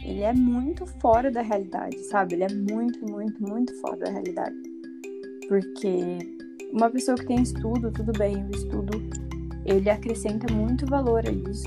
[0.07, 2.35] Ele é muito fora da realidade, sabe?
[2.35, 4.55] Ele é muito, muito, muito fora da realidade.
[5.49, 6.19] Porque
[6.73, 9.03] uma pessoa que tem estudo, tudo bem, o estudo,
[9.65, 11.67] ele acrescenta muito valor a isso.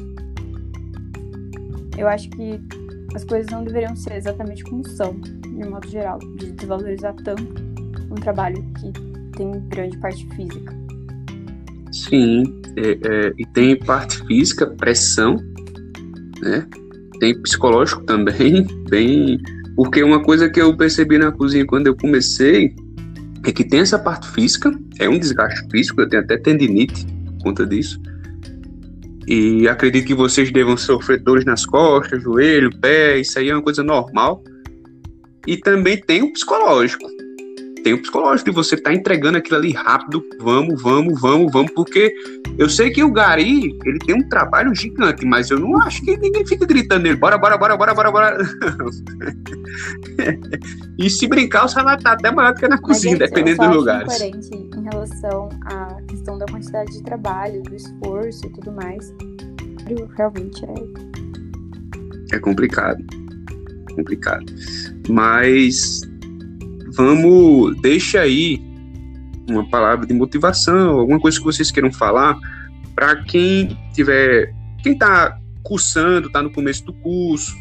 [1.97, 2.61] Eu acho que
[3.13, 7.43] as coisas não deveriam ser exatamente como são, de modo geral, de desvalorizar tanto
[8.09, 8.93] um trabalho que
[9.35, 10.73] tem grande parte física.
[11.91, 12.43] Sim,
[12.77, 15.35] é, é, e tem parte física, pressão,
[16.41, 16.65] né?
[17.19, 19.39] Tem psicológico também, bem.
[19.75, 22.75] Porque uma coisa que eu percebi na cozinha quando eu comecei
[23.45, 27.43] é que tem essa parte física, é um desgaste físico, eu tenho até tendinite por
[27.43, 27.99] conta disso.
[29.27, 33.61] E acredito que vocês devam sofrer dores nas costas, joelho, pé, isso aí é uma
[33.61, 34.43] coisa normal.
[35.47, 37.05] E também tem o psicológico.
[37.83, 41.71] Tem o psicológico de você estar tá entregando aquilo ali rápido, vamos, vamos, vamos, vamos,
[41.71, 42.13] porque
[42.57, 46.17] eu sei que o Gari, ele tem um trabalho gigante, mas eu não acho que
[46.17, 48.37] ninguém fica gritando nele, bora, bora, bora, bora, bora, bora.
[50.97, 53.77] e se brincar, o salário tá até maior do que na cozinha, mas, dependendo dos
[53.77, 54.21] lugares.
[54.21, 59.13] Em relação à questão da quantidade de trabalho, do esforço e tudo mais.
[60.15, 62.35] Realmente é.
[62.35, 63.03] É complicado.
[63.95, 64.45] Complicado.
[65.09, 66.01] Mas
[66.99, 67.79] vamos.
[67.81, 68.61] Deixa aí
[69.49, 72.37] uma palavra de motivação, alguma coisa que vocês queiram falar
[72.93, 74.53] para quem tiver.
[74.83, 77.55] Quem tá cursando, está no começo do curso,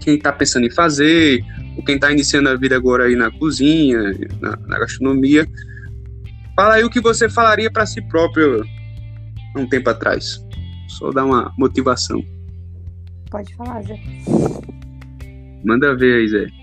[0.00, 1.44] quem está pensando em fazer,
[1.76, 3.98] ou quem está iniciando a vida agora aí na cozinha,
[4.40, 5.46] na, na gastronomia.
[6.56, 8.64] Fala aí o que você falaria para si próprio
[9.56, 10.44] um tempo atrás.
[10.88, 12.22] Só dar uma motivação.
[13.30, 13.98] Pode falar, Zé.
[15.64, 16.61] Manda ver aí, Zé.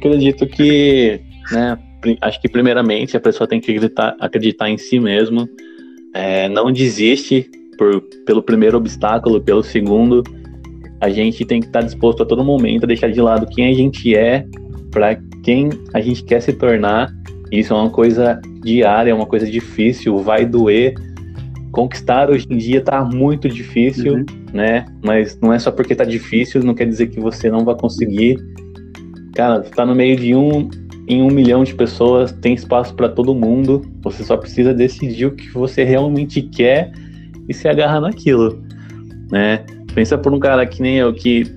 [0.00, 1.20] Acredito que,
[1.52, 1.78] né,
[2.22, 5.46] acho que primeiramente a pessoa tem que acreditar, acreditar em si mesmo,
[6.14, 10.22] é, não desiste por, pelo primeiro obstáculo, pelo segundo.
[11.02, 13.74] A gente tem que estar disposto a todo momento a deixar de lado quem a
[13.74, 14.46] gente é
[14.90, 17.12] para quem a gente quer se tornar.
[17.52, 20.94] Isso é uma coisa diária, é uma coisa difícil, vai doer.
[21.72, 24.24] Conquistar hoje em dia está muito difícil, uhum.
[24.54, 24.86] né?
[25.04, 28.38] Mas não é só porque está difícil, não quer dizer que você não vai conseguir.
[29.40, 30.68] Cara, tá no meio de um
[31.08, 33.80] em um milhão de pessoas, tem espaço para todo mundo.
[34.02, 36.92] Você só precisa decidir o que você realmente quer
[37.48, 38.62] e se agarrar naquilo,
[39.32, 39.64] né?
[39.94, 41.50] Pensa por um cara que nem eu que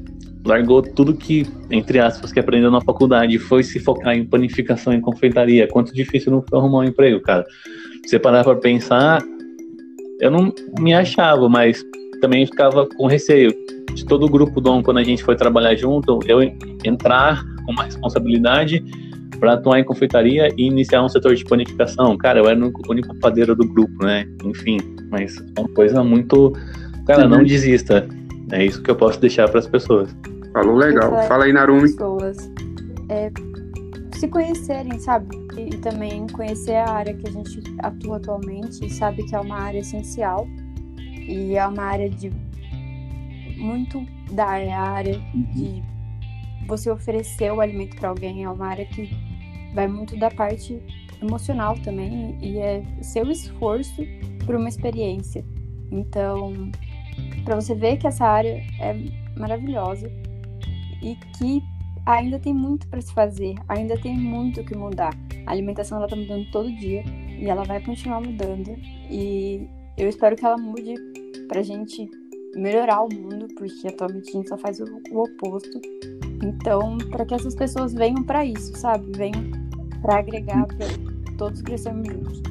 [0.45, 4.93] largou tudo que, entre aspas, que aprendeu na faculdade e foi se focar em panificação
[4.93, 5.67] e confeitaria.
[5.67, 7.45] Quanto difícil não foi arrumar um emprego, cara.
[8.05, 9.21] Você parar para pensar,
[10.21, 11.83] eu não me achava, mas
[12.21, 13.53] também ficava com receio
[13.93, 16.41] de todo o grupo do quando a gente foi trabalhar junto, eu
[16.83, 18.83] entrar com uma responsabilidade
[19.39, 22.17] para atuar em confeitaria e iniciar um setor de panificação.
[22.17, 24.25] Cara, eu era o único padeiro do grupo, né?
[24.43, 24.77] Enfim,
[25.11, 26.53] mas é uma coisa muito.
[27.05, 28.07] Cara, não desista.
[28.51, 30.15] É isso que eu posso deixar para as pessoas.
[30.53, 31.11] Falou legal.
[31.27, 31.81] Fala aí, Narumi.
[31.81, 32.51] Pessoas
[33.09, 33.31] é,
[34.13, 35.35] se conhecerem, sabe?
[35.57, 39.79] E, também conhecer a área que a gente atua atualmente, sabe que é uma área
[39.79, 40.47] essencial
[41.27, 42.31] e é uma área de
[43.57, 45.43] muito dar, é a área uhum.
[45.51, 45.83] de
[46.67, 49.09] você oferecer o alimento para alguém, é uma área que
[49.73, 50.81] vai muito da parte
[51.21, 54.03] emocional também e é seu esforço
[54.45, 55.43] por uma experiência.
[55.91, 56.71] Então,
[57.43, 58.95] para você ver que essa área é
[59.37, 60.11] maravilhosa
[61.01, 61.61] e que
[62.05, 65.13] ainda tem muito para se fazer, ainda tem muito que mudar.
[65.45, 67.03] A alimentação ela tá mudando todo dia
[67.39, 68.75] e ela vai continuar mudando
[69.09, 70.95] e eu espero que ela mude
[71.47, 72.09] pra gente
[72.55, 75.81] melhorar o mundo, porque atualmente a gente só faz o, o oposto.
[76.43, 79.05] Então, para que essas pessoas venham para isso, sabe?
[79.15, 79.51] Venham
[80.01, 80.87] para agregar, para
[81.37, 82.41] todos crescermos juntos.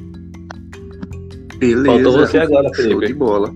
[1.57, 1.85] Beleza.
[1.85, 2.93] Faltou você agora, Felipe.
[2.93, 3.55] Show de bola.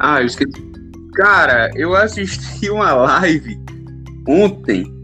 [0.00, 0.66] Ah, eu esqueci.
[1.14, 3.58] Cara, eu assisti uma live
[4.28, 4.95] ontem.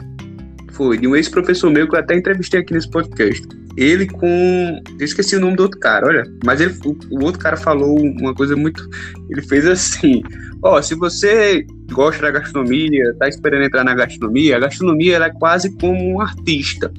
[0.72, 3.46] Foi de um ex-professor meu que eu até entrevistei aqui nesse podcast.
[3.76, 4.82] Ele com.
[4.98, 6.24] Eu esqueci o nome do outro cara, olha.
[6.44, 8.88] Mas ele, o, o outro cara falou uma coisa muito.
[9.30, 10.22] Ele fez assim:
[10.62, 15.32] Ó, se você gosta da gastronomia, tá esperando entrar na gastronomia, a gastronomia ela é
[15.32, 16.92] quase como um artista.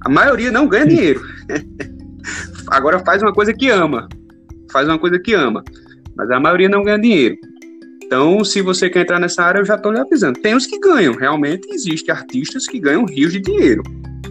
[0.00, 1.22] A maioria não ganha dinheiro.
[2.68, 4.08] Agora faz uma coisa que ama.
[4.72, 5.62] Faz uma coisa que ama.
[6.16, 7.36] Mas a maioria não ganha dinheiro.
[8.04, 10.38] Então, se você quer entrar nessa área, eu já estou lhe avisando.
[10.40, 11.14] Tem os que ganham.
[11.14, 13.82] Realmente existem artistas que ganham rios de dinheiro.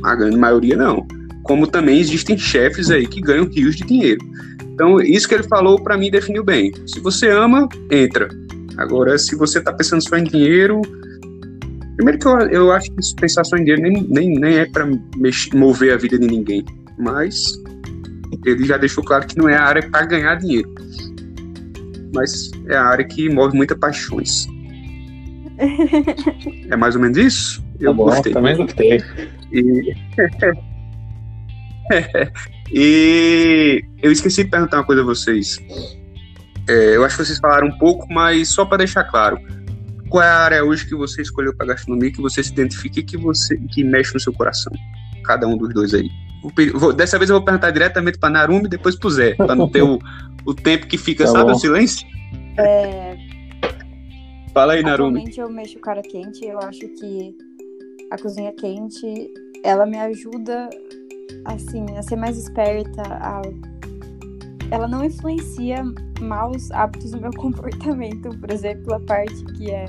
[0.03, 1.07] A grande maioria não.
[1.43, 4.23] Como também existem chefes aí que ganham rios de dinheiro.
[4.73, 6.71] Então, isso que ele falou para mim definiu bem.
[6.85, 8.29] Se você ama, entra.
[8.77, 10.81] Agora, se você está pensando só em dinheiro,
[11.95, 14.87] primeiro que eu, eu acho que pensar só em dinheiro nem, nem, nem é para
[15.53, 16.63] mover a vida de ninguém.
[16.97, 17.43] Mas
[18.45, 20.73] ele já deixou claro que não é a área para ganhar dinheiro.
[22.13, 24.47] Mas é a área que move muitas paixões.
[26.69, 27.63] é mais ou menos isso?
[27.79, 28.33] Eu tá bom, gostei.
[28.33, 29.03] Também gostei.
[29.51, 29.95] E...
[32.73, 35.59] E eu esqueci de perguntar uma coisa a vocês.
[36.67, 39.37] É, eu acho que vocês falaram um pouco, mas só para deixar claro.
[40.09, 43.03] Qual é a área hoje que você escolheu para gastronomia, que você se identifica e
[43.03, 44.71] que, você, que mexe no seu coração?
[45.25, 46.09] Cada um dos dois aí.
[46.73, 49.69] Vou, dessa vez eu vou perguntar diretamente para Narumi e depois para Zé, para não
[49.69, 49.99] ter o,
[50.45, 51.55] o tempo que fica, tá sabe, bom.
[51.55, 52.07] o silêncio.
[52.57, 53.15] É...
[54.53, 55.19] Fala aí, Narumi.
[55.19, 57.35] Atualmente eu mexo cara quente, eu acho que
[58.11, 59.31] a cozinha quente,
[59.63, 60.69] ela me ajuda
[61.45, 63.41] assim, a ser mais esperta, a...
[64.71, 65.83] ela não influencia
[66.19, 69.85] maus hábitos no meu comportamento, por exemplo, a parte que é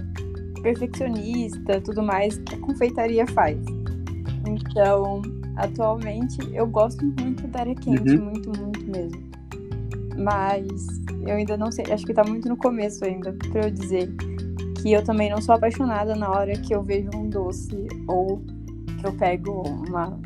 [0.62, 3.58] perfeccionista, tudo mais, que a confeitaria faz.
[4.46, 5.22] Então,
[5.56, 8.24] atualmente, eu gosto muito da área quente, uhum.
[8.24, 9.30] muito, muito mesmo.
[10.18, 10.86] Mas
[11.26, 14.12] eu ainda não sei, acho que tá muito no começo ainda, pra eu dizer
[14.80, 18.42] que eu também não sou apaixonada na hora que eu vejo um doce ou
[19.00, 20.18] que eu pego uma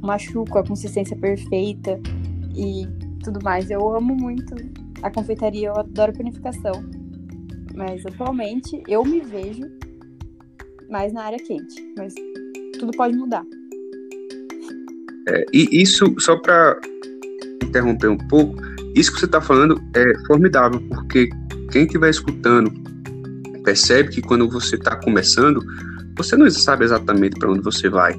[0.00, 2.00] machuco a consistência perfeita
[2.54, 2.86] e
[3.22, 3.70] tudo mais.
[3.70, 4.54] Eu amo muito
[5.02, 6.72] a confeitaria, eu adoro a panificação.
[7.74, 9.62] Mas atualmente eu me vejo
[10.88, 11.92] mais na área quente.
[11.96, 12.14] Mas
[12.78, 13.44] tudo pode mudar.
[15.28, 16.78] É, e isso, só para
[17.62, 18.56] interromper um pouco,
[18.94, 21.28] isso que você está falando é formidável, porque
[21.70, 22.72] quem estiver escutando
[23.62, 25.62] percebe que quando você está começando,
[26.16, 28.14] você não sabe exatamente para onde você vai.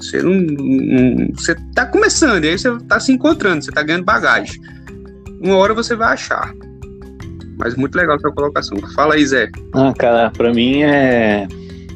[0.00, 4.04] Você não, não você está começando, e aí você está se encontrando, você está ganhando
[4.04, 4.60] bagagem.
[5.40, 6.52] Uma hora você vai achar.
[7.56, 8.76] Mas muito legal a sua colocação.
[8.94, 9.48] Fala aí, Zé.
[9.74, 11.46] Ah, cara, para mim é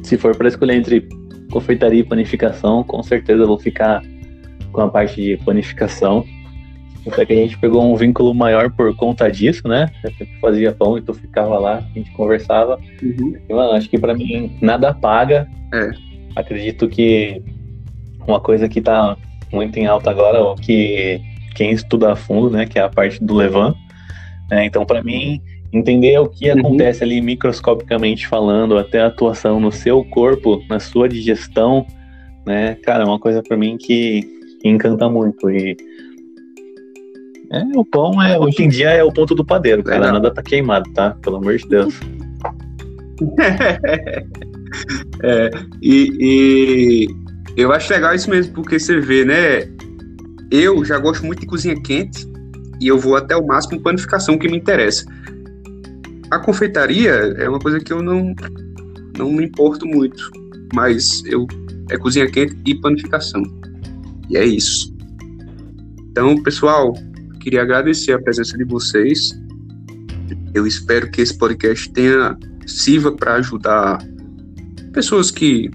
[0.03, 1.07] se for para escolher entre
[1.51, 4.01] confeitaria e panificação, com certeza eu vou ficar
[4.73, 6.25] com a parte de panificação.
[7.07, 9.91] Até que a gente pegou um vínculo maior por conta disso, né?
[10.03, 12.79] Eu fazia pão e tu ficava lá, a gente conversava.
[13.01, 13.37] Uhum.
[13.47, 15.47] E, mano, acho que para mim nada paga.
[15.73, 15.91] É.
[16.35, 17.41] Acredito que
[18.25, 19.17] uma coisa que tá
[19.51, 21.21] muito em alta agora, ou que
[21.55, 23.75] quem estuda a fundo, né, que é a parte do Levan.
[24.49, 24.65] Né?
[24.65, 26.59] Então, para mim, entender o que uhum.
[26.59, 31.85] acontece ali microscopicamente falando, até a atuação no seu corpo, na sua digestão,
[32.45, 34.32] né, cara, é uma coisa para mim que
[34.63, 35.75] encanta muito e
[37.53, 40.11] é, o pão é, hoje em dia é o ponto do padeiro, cara.
[40.11, 41.11] Nada tá queimado, tá?
[41.21, 41.93] Pelo amor de Deus.
[45.21, 47.07] é, e, e,
[47.55, 49.71] eu acho legal isso mesmo, porque você vê, né?
[50.49, 52.27] Eu já gosto muito de cozinha quente
[52.81, 55.05] e eu vou até o máximo panificação que me interessa.
[56.31, 58.33] A confeitaria é uma coisa que eu não,
[59.15, 60.31] não me importo muito,
[60.73, 61.45] mas eu
[61.91, 63.43] é cozinha quente e panificação.
[64.33, 64.91] E é isso.
[66.09, 66.91] Então, pessoal,
[67.39, 69.29] queria agradecer a presença de vocês.
[70.55, 73.99] Eu espero que esse podcast tenha sirva para ajudar
[74.91, 75.69] pessoas que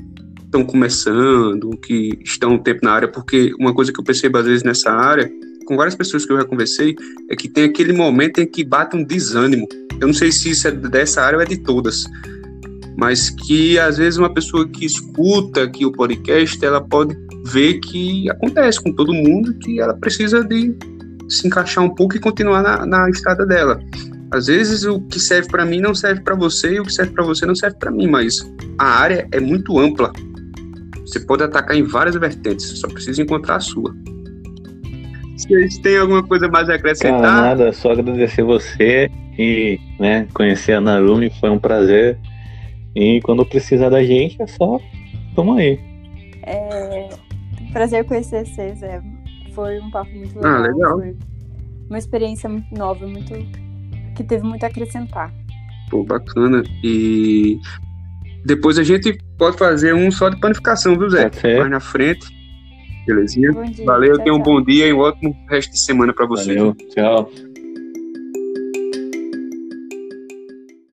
[0.45, 4.47] estão começando, que estão um tempo na área, porque uma coisa que eu percebo às
[4.47, 5.31] vezes nessa área,
[5.65, 6.97] com várias pessoas que eu já conversei,
[7.31, 9.69] é que tem aquele momento em que bate um desânimo.
[10.01, 12.05] Eu não sei se isso é dessa área ou é de todas,
[12.99, 18.29] mas que às vezes uma pessoa que escuta aqui o podcast, ela pode ver que
[18.29, 20.77] acontece com todo mundo, que ela precisa de
[21.29, 23.79] se encaixar um pouco e continuar na, na estrada dela.
[24.33, 27.13] Às vezes o que serve para mim não serve para você e o que serve
[27.13, 28.35] para você não serve para mim, mas
[28.77, 30.13] a área é muito ampla.
[31.07, 33.95] Você pode atacar em várias vertentes, só precisa encontrar a sua.
[35.37, 37.21] Vocês têm alguma coisa mais a acrescentar?
[37.21, 42.19] Cara, nada, só agradecer você e né, conhecer a Narumi, foi um prazer.
[42.99, 44.81] E quando precisar da gente, é só
[45.37, 45.79] toma aí.
[46.43, 47.09] É
[47.73, 49.01] prazer conhecer vocês, é
[49.55, 50.53] foi um papo muito legal.
[50.53, 50.99] Ah, legal.
[50.99, 51.17] Foi
[51.89, 53.33] uma experiência muito nova, muito
[54.17, 55.33] que teve muito a acrescentar.
[55.89, 56.65] Pô, bacana.
[56.83, 57.61] E
[58.45, 61.31] depois a gente pode fazer um só de panificação, viu, Zé?
[61.59, 62.27] Mais na frente.
[63.07, 63.53] Belezinha?
[63.53, 63.87] Belezinha?
[63.87, 66.57] Valeu, tenha um bom dia e um ótimo resto de semana para você.
[66.57, 67.31] Valeu, tchau.